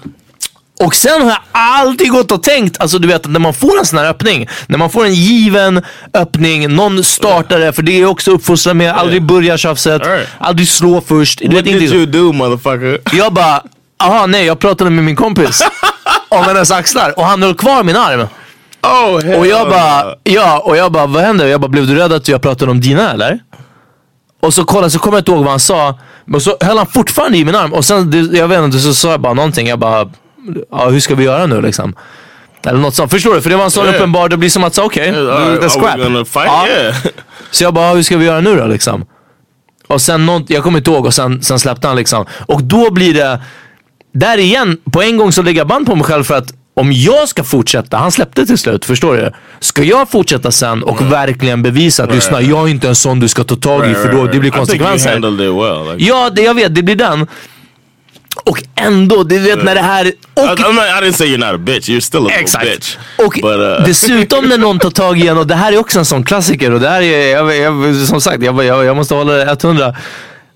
[0.84, 3.78] Och sen har jag alltid gått och tänkt, alltså du vet att när man får
[3.78, 5.82] en sån här öppning, när man får en given
[6.14, 10.02] öppning, någon startar det, för det är också uppfostran med, aldrig börja tjafset,
[10.38, 11.38] aldrig slå först.
[11.38, 12.98] Du What vet, did inte- you do motherfucker?
[13.16, 13.62] jag bara,
[14.02, 15.62] aha nej jag pratade med min kompis
[16.28, 18.26] om hennes axlar och han höll kvar min arm.
[18.82, 21.46] Oh Och jag bara, ja, och jag bara, vad händer?
[21.46, 23.38] Jag bara, blev du rädd att jag pratade om dina eller?
[24.42, 25.98] Och så kollade, så kommer jag inte ihåg vad han sa.
[26.24, 27.72] Men så höll han fortfarande i min arm.
[27.72, 29.66] Och sen, jag vet inte, så sa jag bara någonting.
[29.68, 30.08] Jag bara,
[30.70, 31.94] ja, hur ska vi göra nu liksom?
[32.66, 33.10] Eller något sånt.
[33.10, 33.40] Förstår du?
[33.40, 33.96] För det var en sån Yeah.
[33.96, 36.46] uppenbar, det blir som att säga okej, right, gonna fight?
[36.46, 36.66] Ja.
[36.68, 36.94] Yeah.
[37.50, 39.04] Så jag bara, hur ska vi göra nu då liksom?
[39.86, 42.26] Och sen, någon, jag kommer inte ihåg och sen, sen släppte han liksom.
[42.46, 43.40] Och då blir det,
[44.14, 46.92] där igen, på en gång så lägger jag band på mig själv för att om
[46.92, 49.32] jag ska fortsätta, han släppte till slut, förstår du?
[49.60, 53.28] Ska jag fortsätta sen och verkligen bevisa att lyssna, jag är inte en sån du
[53.28, 55.20] ska ta tag i för då det blir konsekvenser.
[55.20, 55.96] well.
[55.96, 57.26] Like, Ja, det jag vet, det blir den.
[58.44, 60.04] Och ändå, du vet när det här...
[60.06, 61.88] I, Och I'm not, I didn't say you're not a bitch.
[61.88, 62.64] You're still a Exakt.
[62.64, 62.96] bitch.
[63.16, 65.98] Och But, uh, dessutom när någon tar tag i en och det här är också
[65.98, 69.14] en sån klassiker och det här är, jag, jag, som sagt, jag, jag, jag måste
[69.14, 69.94] hålla det 100.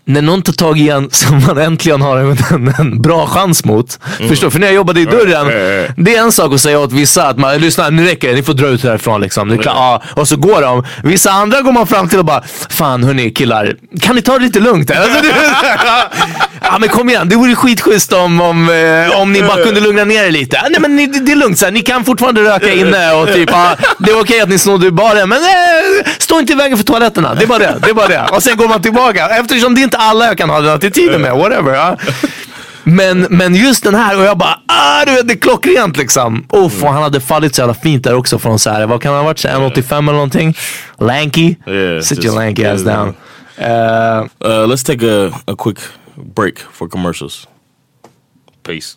[0.05, 3.65] När någon tar tag i en som man äntligen har en, en, en bra chans
[3.65, 3.99] mot.
[4.29, 5.93] Förstår För när jag jobbade i dörren, Mm.
[5.97, 8.43] Det är en sak att säga åt vissa att man, lyssna nu räcker det, ni
[8.43, 9.49] får dra ut härifrån liksom.
[9.49, 10.03] Det är klart, ja.
[10.15, 10.85] Och så går de.
[11.03, 14.45] Vissa andra går man fram till och bara, fan hörni killar, kan ni ta det
[14.45, 14.91] lite lugnt?
[14.91, 15.35] här?" Alltså, det,
[16.63, 20.05] ja men kom igen, det vore skitschysst om, om, eh, om ni bara kunde lugna
[20.05, 20.63] ner er lite.
[20.71, 21.73] Nej men ni, det är lugnt, så här.
[21.73, 24.91] ni kan fortfarande röka inne och typ, ja, det är okej att ni snodde ur
[24.91, 27.35] baren men eh, stå inte i vägen för toaletterna.
[27.35, 27.79] Det är bara det.
[27.83, 28.29] det, är bara det.
[28.33, 31.33] Och sen går man tillbaka eftersom det inte alla jag kan ha den attityden med,
[31.33, 31.75] whatever.
[31.75, 31.97] Ja.
[32.85, 36.47] Men, men just den här och jag bara, ah, du vet det är klockrent liksom.
[36.53, 39.13] Uff, och han hade fallit så jävla fint där också från så här, vad kan
[39.13, 40.57] han ha varit, så här, 1,85 eller någonting?
[40.99, 41.55] Lanky.
[41.67, 43.15] Yeah, Sit your lanky ass down.
[43.59, 45.79] Uh, uh, let's take a, a quick
[46.35, 47.49] break for commercials.
[48.63, 48.97] Peace.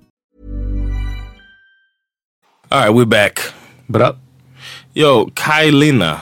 [2.71, 3.39] All right, we're back.
[3.87, 4.15] Bra.
[4.93, 6.17] Yo, Kylina.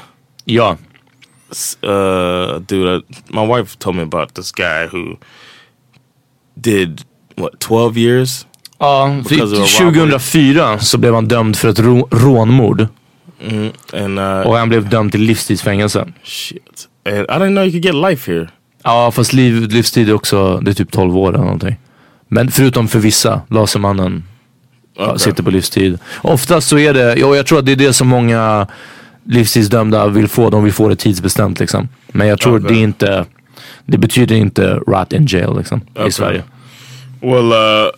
[0.46, 0.78] Ja.
[1.84, 5.18] Uh, dude, uh, my wife told me about this guy who
[6.62, 7.02] did
[7.36, 8.46] what 12 years.
[8.80, 10.10] Ja, Because of a robbery.
[10.10, 12.88] 2004 så blev han dömd för ett rå- rånmord.
[13.94, 16.08] And uh, Och han blev dömd till livstidsfängelse.
[16.24, 16.88] shit.
[17.06, 18.50] And I didn't know you could get life here.
[18.84, 21.76] Ja, fast liv, livstid är också, det är typ 12 år eller någonting.
[22.28, 24.24] Men förutom för vissa, Lasermannen
[25.04, 25.18] Okay.
[25.20, 26.00] sitter på livstid.
[26.22, 28.68] Oftast så är det, ja, jag tror att det är det som många
[29.24, 30.50] livstidsdömda vill få.
[30.50, 31.90] De vill få det tidsbestämt liksom.
[32.08, 32.76] Men jag tror Okay.
[32.76, 33.26] det inte,
[33.86, 36.12] det betyder inte rat in jail liksom i Okay.
[36.12, 36.44] Sverige.
[37.22, 37.90] Well, uh,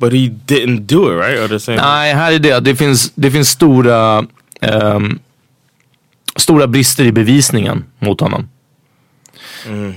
[0.00, 1.68] but he didn't do it, right?
[1.68, 2.60] Nej, här är det.
[2.60, 4.26] Det finns, det finns stora,
[4.60, 5.18] ehm,
[6.36, 8.48] stora brister i bevisningen mot honom.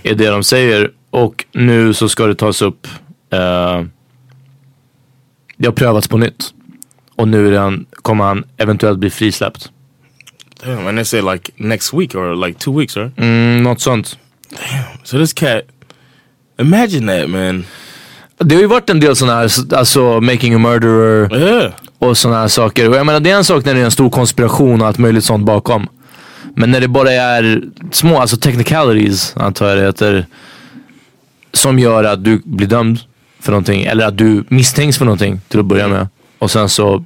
[0.04, 0.92] Är det de säger.
[1.10, 2.88] Och nu så ska det tas upp.
[3.34, 3.82] eh,
[5.62, 6.54] det har prövats på nytt.
[7.16, 9.70] Och nu han, kommer han eventuellt bli frisläppt.
[10.66, 13.18] Damn, and they say like next week or like two weeks, right?
[13.18, 14.18] Mm, något sånt.
[15.04, 15.62] So this cat,
[16.60, 17.66] imagine that, man.
[18.38, 21.72] Det har ju varit en del sådana här, alltså making a murderer Yeah.
[22.00, 22.90] och sådana här saker.
[22.90, 24.98] Och jag menar det är en sak när det är en stor konspiration och allt
[24.98, 25.88] möjligt sånt bakom.
[26.56, 30.26] Men när det bara är små, alltså technicalities antar jag det heter.
[31.54, 33.00] Som gör att du blir dömd
[33.42, 33.84] för någonting.
[33.84, 36.08] Eller att du misstänks för någonting till att börja med.
[36.40, 37.06] Och sen så,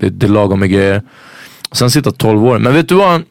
[0.00, 1.02] det, det är lagom med grejer.
[1.70, 2.58] Och sen sitta 12 år.
[2.58, 3.22] Men vet du vad?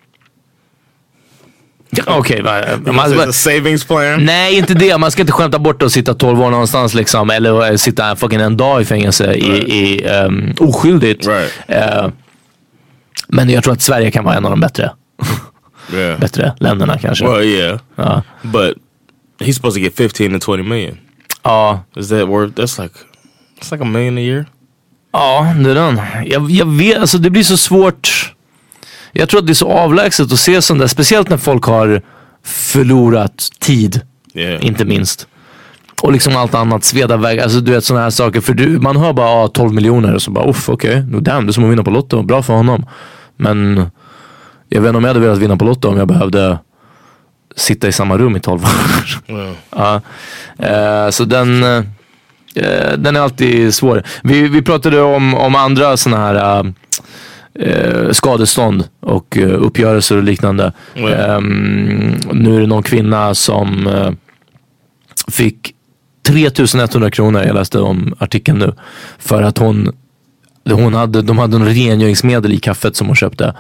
[2.08, 4.26] Okej, It's man- savings plan.
[4.26, 4.98] Nej, inte det.
[4.98, 7.30] Man ska inte skämta bort att sitta 12 år någonstans liksom.
[7.30, 11.28] Eller eh, sitta fucking en dag i fängelse i, i, um, oskyldigt.
[11.28, 11.52] Right.
[11.68, 12.08] Eh,
[13.28, 14.92] men jag tror att Sverige kan vara en av de bättre,
[15.94, 16.20] Yeah.
[16.20, 17.28] bättre länderna kanske.
[17.28, 17.80] Well, yeah.
[17.96, 18.24] Ja.
[18.42, 18.74] But
[19.40, 20.98] he's supposed to get 15 to 20 million.
[21.44, 22.54] Ja, Is that worth?
[22.54, 22.96] That's like,
[23.60, 24.46] it's like a million a year.
[25.14, 26.02] ja, det är den.
[26.26, 28.34] Jag, jag vet, alltså det blir så svårt.
[29.12, 30.88] Jag tror att det är så avlägset att se sånt där.
[30.88, 32.02] Speciellt när folk har
[32.44, 34.02] förlorat tid,
[34.34, 34.66] Yeah.
[34.66, 35.28] inte minst.
[36.02, 38.42] Och liksom allt annat, Svedaväg, alltså du vet sådana här saker.
[38.42, 41.20] För du, man hör bara ah, 12 miljoner och så bara uff okej, okay.
[41.20, 42.86] damn det är som att vinna på Lotto, bra för honom.
[43.38, 43.90] Men
[44.70, 46.60] jag vet inte om jag hade velat vinna på Lotto om jag behövde
[47.56, 48.70] sitta i samma rum i 12 år.
[49.70, 50.02] Ja.
[50.58, 54.04] Eh, så den, eh, den är alltid svår.
[54.24, 56.74] Vi, vi pratade om, om andra sådana här
[57.60, 60.74] eh, skadestånd och eh, uppgörelser och liknande.
[60.96, 62.16] Mm.
[62.32, 64.12] Nu är det någon kvinna som eh,
[65.28, 65.74] fick
[66.28, 68.74] 3100 kronor, jag läste om artikeln nu,
[69.20, 69.96] för att hon,
[70.70, 73.54] hon hade, de hade en rengöringsmedel i kaffet som hon köpte.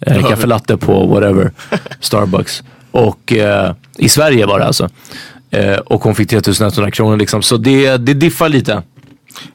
[0.00, 1.52] Eh, kaffelatte på whatever,
[2.00, 2.62] Starbucks.
[2.90, 4.88] Och eh, i Sverige var det alltså.
[5.50, 7.42] Eh, och hon fick 3100 kronor liksom.
[7.42, 8.82] Så det, det diffar lite.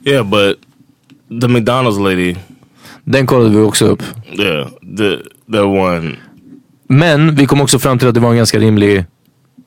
[0.05, 0.57] Yeah, but
[1.41, 2.35] the McDonald's lady,
[3.03, 4.03] Den kollade vi också upp.
[4.39, 4.67] yeah,
[4.97, 5.17] the
[5.51, 6.15] the one,
[6.89, 9.05] Men vi kom också fram till att det var en ganska rimlig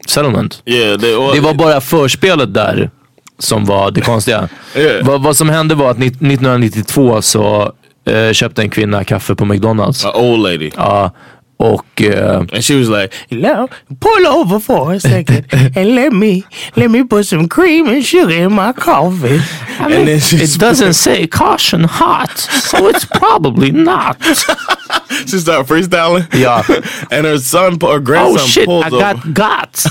[0.09, 0.63] settlement.
[0.67, 2.91] yeah, they all, Det var bara förspelet där
[3.39, 4.49] som var det konstiga.
[4.77, 5.07] Yeah.
[5.07, 7.73] Vad, vad som hände var att ni- 1992 så
[8.05, 10.05] eh, köpte en kvinna kaffe på McDonalds.
[10.05, 11.11] an old lady, Ja,
[11.59, 13.69] och eh, and she was like, "Now
[14.01, 15.47] pull over for a second
[15.77, 16.45] and let me
[16.77, 19.41] let me put some cream and sugar in my coffee."
[19.81, 24.17] and then she it doesn't say caution hot, so it's probably not.
[25.27, 26.27] she started freestyling.
[26.35, 26.63] Yeah.
[27.11, 29.33] and her son or Oh shit, pulled I got over.
[29.33, 29.87] guts.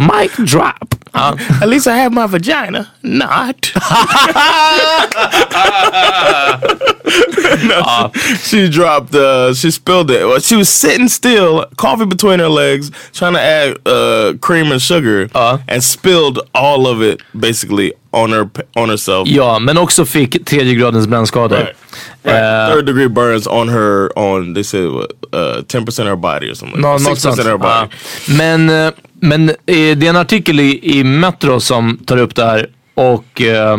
[0.00, 0.94] Mic drop.
[1.62, 2.92] At least I have my vagina.
[3.02, 3.72] Not.
[7.64, 10.24] no, She dropped, uh, she spilled it.
[10.26, 14.80] Well, She was sitting still, coffee between her legs, trying to add uh, cream and
[14.82, 15.28] sugar,
[15.68, 19.28] and spilled all of it basically on her on herself.
[19.28, 21.58] Ja, men också fick tredje gradens brännskador.
[21.58, 21.76] Right.
[22.24, 22.72] Right.
[22.72, 26.54] Third degree burns on her, on, they said, what, uh, 10% of her body or
[26.54, 26.80] something.
[26.80, 27.90] Nå, 6% något of her body.
[28.36, 28.90] Men, eh,
[29.26, 33.42] men eh, det är en artikel i, i Metro som tar upp det här och
[33.42, 33.78] eh,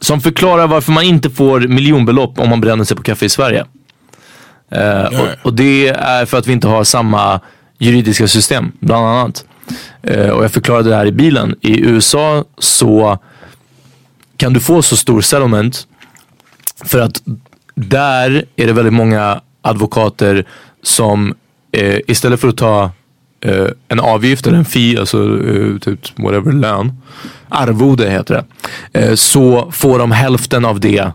[0.00, 3.64] som förklarar varför man inte får miljonbelopp om man bränner sig på kaffe i Sverige.
[4.70, 7.40] Eh, och, och det är för att vi inte har samma
[7.78, 9.44] juridiska system, bland annat.
[10.02, 11.54] Eh, och jag förklarade det här i bilen.
[11.60, 13.18] I USA så
[14.36, 15.86] kan du få så stor settlement
[16.84, 17.22] för att
[17.74, 20.44] där är det väldigt många advokater
[20.82, 21.34] som
[21.72, 22.90] eh, istället för att ta
[23.40, 25.18] eh, en avgift eller en fee, alltså
[25.48, 26.92] eh, typ whatever lön,
[27.48, 31.10] arvode heter det, eh, så får de hälften av det.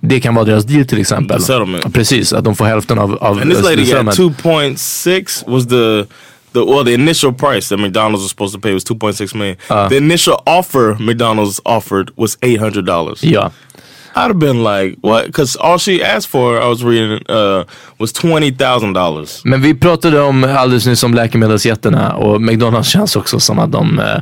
[0.00, 1.42] Det kan vara deras deal till exempel.
[1.42, 1.94] Settlement.
[1.94, 4.18] Precis, att de får hälften av, av And this lady got settlement.
[4.18, 6.06] 2.6 was the
[6.52, 9.56] the well the initial price that McDonald's was supposed to pay was 2.6 million.
[9.70, 9.88] Uh.
[9.88, 13.18] the initial offer McDonald's offered was $800.
[13.20, 13.50] Ja.
[14.14, 15.26] I'd have been like, what?
[15.26, 17.64] Because all she asked for, I was reading, uh,
[17.98, 19.40] was $20,000.
[19.44, 23.98] Men vi pratade om alldeles nyss om läkemedelsjättarna och McDonalds känns också som att de
[23.98, 24.18] eh,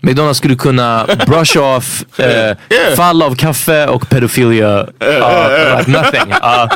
[0.00, 2.56] McDonalds skulle kunna brush off eh,
[2.96, 6.32] fall av kaffe och pedofilia uh, like nothing.
[6.32, 6.68] Uh,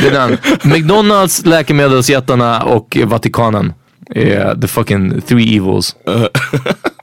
[0.00, 0.38] det är den.
[0.62, 3.72] McDonalds, läkemedelsjättarna och Vatikanen
[4.14, 5.96] är the fucking three evils.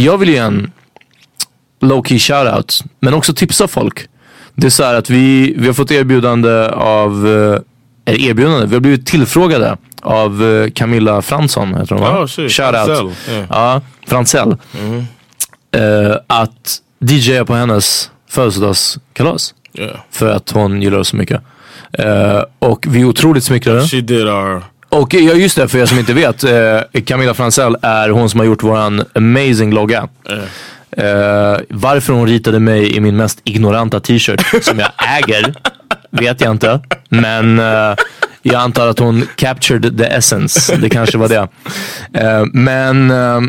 [0.00, 0.70] Jag vill ge en
[1.80, 4.08] low key shoutout, men också tipsa folk.
[4.54, 8.74] Det är så här att vi, vi har fått erbjudande av, eh, eller erbjudande, vi
[8.74, 12.22] har blivit tillfrågade av eh, Camilla Fransson, heter hon va?
[12.22, 12.52] Oh, shit.
[12.52, 12.86] Shoutout.
[12.86, 13.46] Fransell, yeah.
[13.50, 14.56] Ja, Fransell.
[15.76, 19.54] Eh, att DJa på hennes födelsedagskalas.
[19.74, 19.96] Yeah.
[20.10, 21.42] För att hon gillar oss så mycket.
[21.92, 23.86] Eh, och vi är otroligt smickrade.
[23.86, 24.62] She did our,
[24.96, 26.44] Och ja, just det, för er som inte vet.
[26.44, 30.08] Eh, Camilla Fransell är hon som har gjort våran amazing logga.
[30.90, 35.54] Eh, varför hon ritade mig i min mest ignoranta t-shirt som jag äger
[36.10, 36.80] vet jag inte.
[37.08, 37.94] Men eh,
[38.42, 40.76] jag antar att hon captured the essence.
[40.76, 41.48] Det kanske var det.
[42.12, 43.40] Eh, men eh,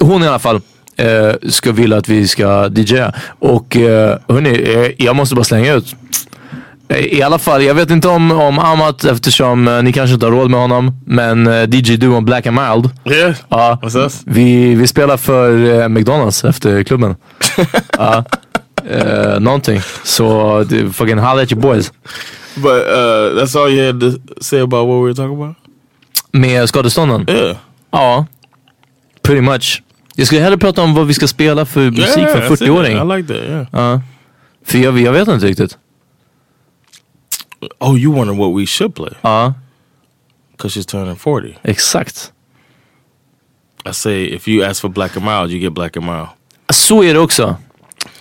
[0.00, 0.60] hon i alla fall
[0.96, 3.12] eh, ska vilja att vi ska DJa.
[3.38, 5.96] Och eh, hörni, eh, jag måste bara slänga ut.
[6.88, 10.30] I alla fall, jag vet inte om, om Amat eftersom eh, ni kanske inte har
[10.32, 11.00] råd med honom.
[11.06, 12.90] Men eh, DJ-duon Black and Mild.
[13.16, 17.16] yeah, Ja, what's vi, vi spelar för eh, McDonalds efter klubben.
[17.98, 18.24] ja,
[18.90, 19.80] eh, någonting.
[20.04, 21.92] Så det- fucking holla at your boys.
[22.54, 24.10] But uh, that's all you had to
[24.40, 25.56] say about what we were talking about?
[26.32, 27.26] Med skadestånden?
[27.28, 27.56] Yeah.
[27.90, 28.26] Ja,
[29.22, 29.82] pretty much.
[30.14, 32.60] Jag skulle hellre prata om vad vi ska spela för musik yeah, för it.
[32.60, 32.96] 40-åring.
[33.12, 33.66] I like that, yeah.
[33.72, 34.00] Ja.
[34.66, 35.78] För jag, jag vet inte riktigt.
[37.80, 39.12] Oh, you wonder what we should play?
[39.22, 39.54] Ja,
[40.52, 41.58] Because she's turning 40.
[41.64, 42.32] exakt.
[43.88, 46.28] I say if you ask for Black and Mild, you get Black and Mild.
[46.70, 47.56] Så är det också.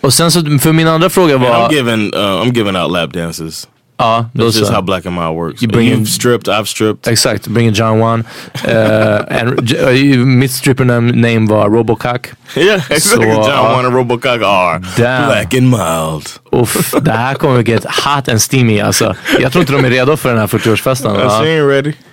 [0.01, 1.71] Och sen så, för min andra fråga And I'm var...
[1.71, 3.67] giving uh, I'm giving out lap dances.
[3.97, 4.81] Ja, då That's just how.
[4.81, 5.61] Black and Mild works.
[5.63, 7.07] You bring You've in- stripped, I've stripped.
[7.07, 8.23] Exakt, bring in John One.
[8.67, 12.27] Uh, and, uh, mitt stripper name var Robocock.
[12.55, 13.25] Yeah, exactly.
[13.25, 13.73] Så, John ja.
[13.73, 15.25] Wayne and Robocock are Damn.
[15.27, 16.29] Black and Mild.
[16.51, 19.15] Uff, det här kommer get hot and steamy alltså.
[19.39, 21.15] Jag tror inte de är redo för den här 40-årsfesten.
[21.15, 21.29] Uh, Ja.
[21.29, 21.93] she ain't ready.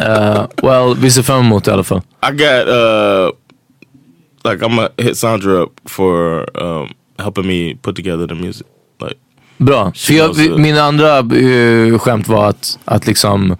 [0.00, 2.02] Uh, well, vi ser fram emot det i alla fall.
[2.22, 3.30] I got uh
[4.44, 8.66] like I'm gonna hit Sandra up for um helping me put together the music.
[9.64, 9.92] Bra.
[9.96, 13.56] För jag, min andra uh, skämt var att, att liksom,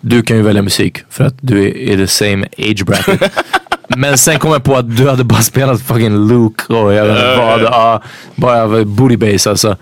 [0.00, 3.32] du kan ju välja musik för att du är i the same age bracket.
[3.88, 7.16] Men sen kom jag på att du hade bara spelat fucking Luke och jag vet
[7.16, 7.60] inte vad.
[7.62, 8.02] Ja,
[8.36, 9.76] bara booty bass alltså.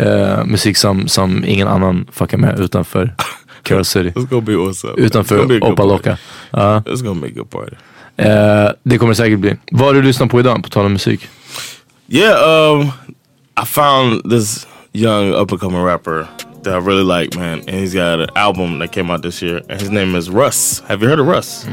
[0.00, 3.14] Uh, musik som, som ingen annan fuckar med utanför
[3.62, 4.08] Carol City.
[4.08, 5.88] it's gonna be gonna Utanför be a good Opa party.
[5.88, 6.18] Loca.
[6.50, 6.82] Ja.
[6.86, 7.76] It's gonna be a good party.
[8.16, 9.56] Eh, det kommer det säkert bli.
[9.70, 11.28] Vad har du lyssnat på idag, på tal om musik?
[12.08, 12.92] Yeah, um
[13.62, 14.66] I found this
[14.96, 16.28] young up and coming rapper
[16.62, 17.58] that I really like, man.
[17.60, 20.80] And he's got an album that came out this year and his name is Russ.
[20.88, 21.64] Have you heard of Russ?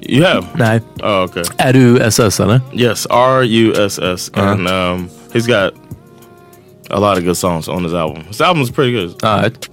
[0.00, 0.44] You have?
[0.56, 0.80] Nej.
[1.02, 1.42] Oh, okay.
[1.58, 2.60] Är du SS eller?
[2.72, 5.74] Yes, R U S S, and um, he's got
[6.90, 8.24] a lot of good songs on his album.
[8.24, 9.22] His album is pretty good.
[9.22, 9.68] Alright.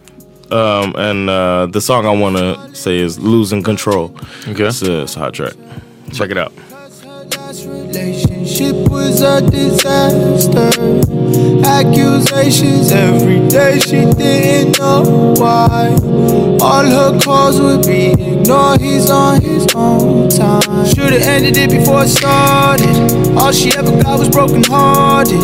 [0.51, 4.11] Um, and uh, the song I want to say is "Losing Control."
[4.47, 4.65] Okay.
[4.67, 5.53] it's a, it's a hot track.
[6.13, 6.53] Check it out.
[7.49, 10.69] Last relationship was a disaster.
[11.65, 15.97] Accusations every day, she didn't know why.
[16.61, 20.61] All her calls would be ignored, he's on his own time.
[20.93, 23.35] Should've ended it before it started.
[23.35, 25.41] All she ever got was broken hearted.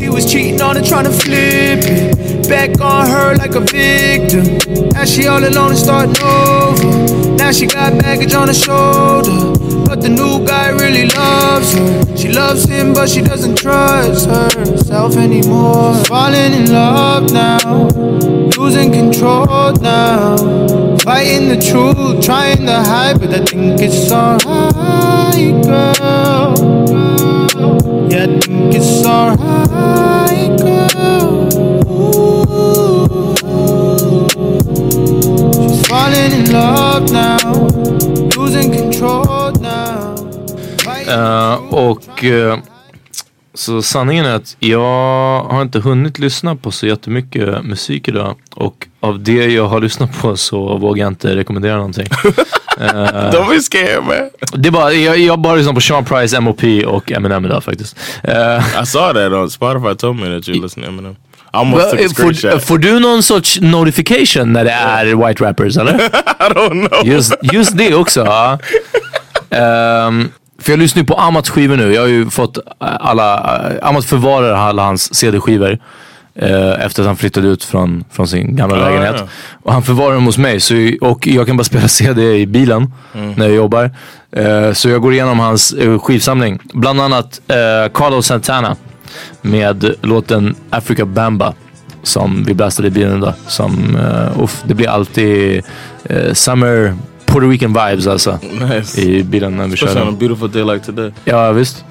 [0.00, 2.48] He was cheating on her, trying to flip it.
[2.48, 4.90] Back on her like a victim.
[4.90, 7.34] Now she all alone and starting over.
[7.34, 9.57] Now she got baggage on her shoulder.
[9.86, 12.16] But the new guy really loves her.
[12.16, 15.94] She loves him, but she doesn't trust herself anymore.
[16.04, 17.88] Falling in love now,
[18.56, 20.36] losing control now.
[20.98, 26.54] Fighting the truth, trying to hide, but I think it's alright, girl.
[28.10, 31.48] Yeah, I think it's alright, girl.
[31.88, 33.36] Ooh.
[35.68, 37.68] She's falling in love now,
[38.36, 39.37] losing control.
[41.10, 42.58] Eh, och eh,
[43.54, 48.36] så sanningen är att jag har inte hunnit lyssna på så jättemycket musik idag.
[48.54, 52.06] Och av det jag har lyssnat på så vågar jag inte rekommendera någonting.
[52.78, 54.30] Don't be scared man.
[54.62, 56.84] det är bara, jag, jag bara lyssnat på Sean Price, M.O.P.
[56.84, 57.96] och Eminem idag faktiskt.
[58.82, 61.16] I saw that on Spotify told me that you listen to Eminem.
[61.52, 65.94] Får, får du någon sorts notification när det är white rappers eller?
[66.40, 67.06] I don't know.
[67.06, 68.24] Just, just det också.
[68.24, 68.58] Ja.
[70.62, 71.94] För jag lyssnar ju på Amats skivor nu.
[71.94, 73.38] Jag har ju fått alla,
[73.82, 75.78] Amat förvarar alla hans CD-skivor.
[76.40, 79.14] eh, efter att han flyttade ut från, från sin gamla Ah, lägenhet.
[79.18, 79.26] ja.
[79.62, 80.60] Och han förvarar dem hos mig.
[80.60, 83.32] Så, och jag kan bara spela CD i bilen Mm.
[83.36, 83.90] när jag jobbar.
[84.32, 86.58] Eh, så jag går igenom hans eh, skivsamling.
[86.72, 88.76] Bland annat uh, Carlos Santana
[89.42, 91.54] med låten Africa Bamba.
[92.02, 93.34] Som vi blästade i bilen idag.
[93.46, 93.96] Som,
[94.36, 95.62] uh, det blir alltid
[96.04, 96.94] eh, summer
[97.28, 98.38] Puerto Rican vibes alltså.
[98.42, 99.00] Nice.
[99.00, 101.12] I bilen när vi kör Especially on a beautiful day like today.
[101.24, 101.84] Ja visst.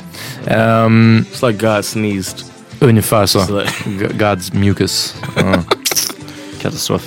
[0.46, 2.44] Ehm, It's like God sneezed.
[2.80, 3.40] ungefär så.
[3.40, 5.16] It's like- God's mucus.
[5.36, 5.64] Ja.
[6.62, 7.02] Katastrof.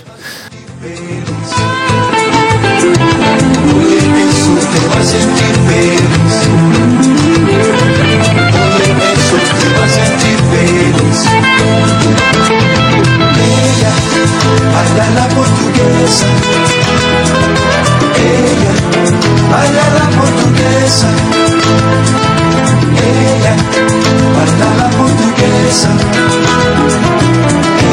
[14.73, 16.27] Baila la portuguesa.
[19.51, 21.09] Baila la portuguesa.
[23.09, 23.55] Ella
[24.37, 25.91] baila la portuguesa.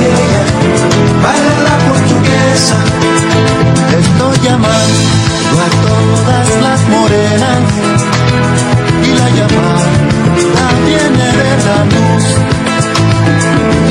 [0.06, 0.44] Ella
[1.24, 2.76] baila la portuguesa.
[4.00, 5.18] Estoy llamando
[5.66, 7.62] a todas las morenas
[9.04, 9.98] y la llamada
[10.86, 12.26] viene de la luz.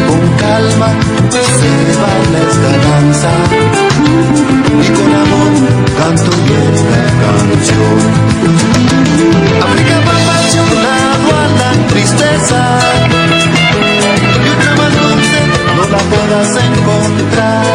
[0.06, 0.88] Con calma
[1.30, 3.30] se baila esta danza
[4.82, 5.52] y con amor
[5.98, 6.30] canto
[6.90, 7.98] la canción.
[9.62, 10.16] África va
[10.82, 12.60] lado a la tristeza
[14.42, 15.40] y otra más dulce
[15.76, 17.66] no la podrás encontrar.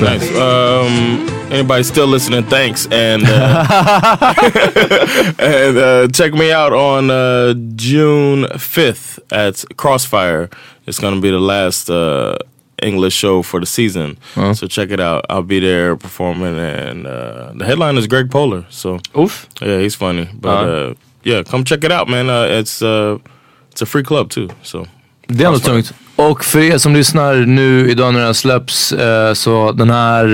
[0.00, 0.30] Nice.
[0.36, 2.44] Um, anybody still listening?
[2.44, 4.34] Thanks, and uh,
[5.38, 10.48] and uh, check me out on uh, June fifth at Crossfire.
[10.86, 12.36] It's gonna be the last uh,
[12.84, 14.16] English show for the season,
[14.54, 15.24] so check it out.
[15.30, 18.64] I'll be there performing, and uh, the headline is Greg Polar.
[18.70, 19.46] So Uff.
[19.62, 20.90] yeah, he's funny, but Uh-huh.
[20.90, 22.30] uh, yeah, come check it out, man.
[22.30, 23.18] Uh, it's uh,
[23.72, 24.86] it's a free club too, so.
[25.28, 25.92] Det är ändå tungt.
[26.16, 30.24] Och för er som lyssnar nu idag när den här släpps, eh, så den här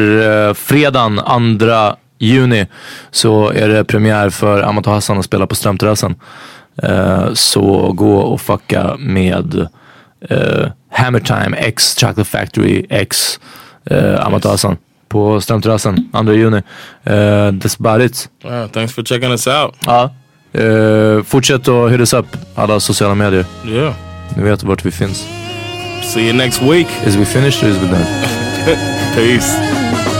[0.49, 2.67] eh, fredagen 2 juni
[3.11, 6.15] så är det premiär för Amat och Hassan att spela på Strömterrassen.
[6.83, 9.69] Eh, så gå och fucka med
[10.31, 13.41] eh, Hammer Time X Chocolate Factory X
[13.91, 14.77] eh, Amat och Hassan
[15.09, 16.63] på Strömterrassen 2 juni.
[17.05, 18.29] Eh, that's about it.
[18.45, 19.75] Uh, thanks for checking us out.
[19.87, 20.11] Ja.
[20.53, 23.45] Eh, fortsätt att hit us up alla sociala medier.
[23.67, 23.95] Yeah.
[24.37, 25.27] Ni vet vart vi finns.
[26.03, 26.87] See you next week.
[27.07, 28.07] Is we finished or is we done?
[29.15, 30.20] Peace.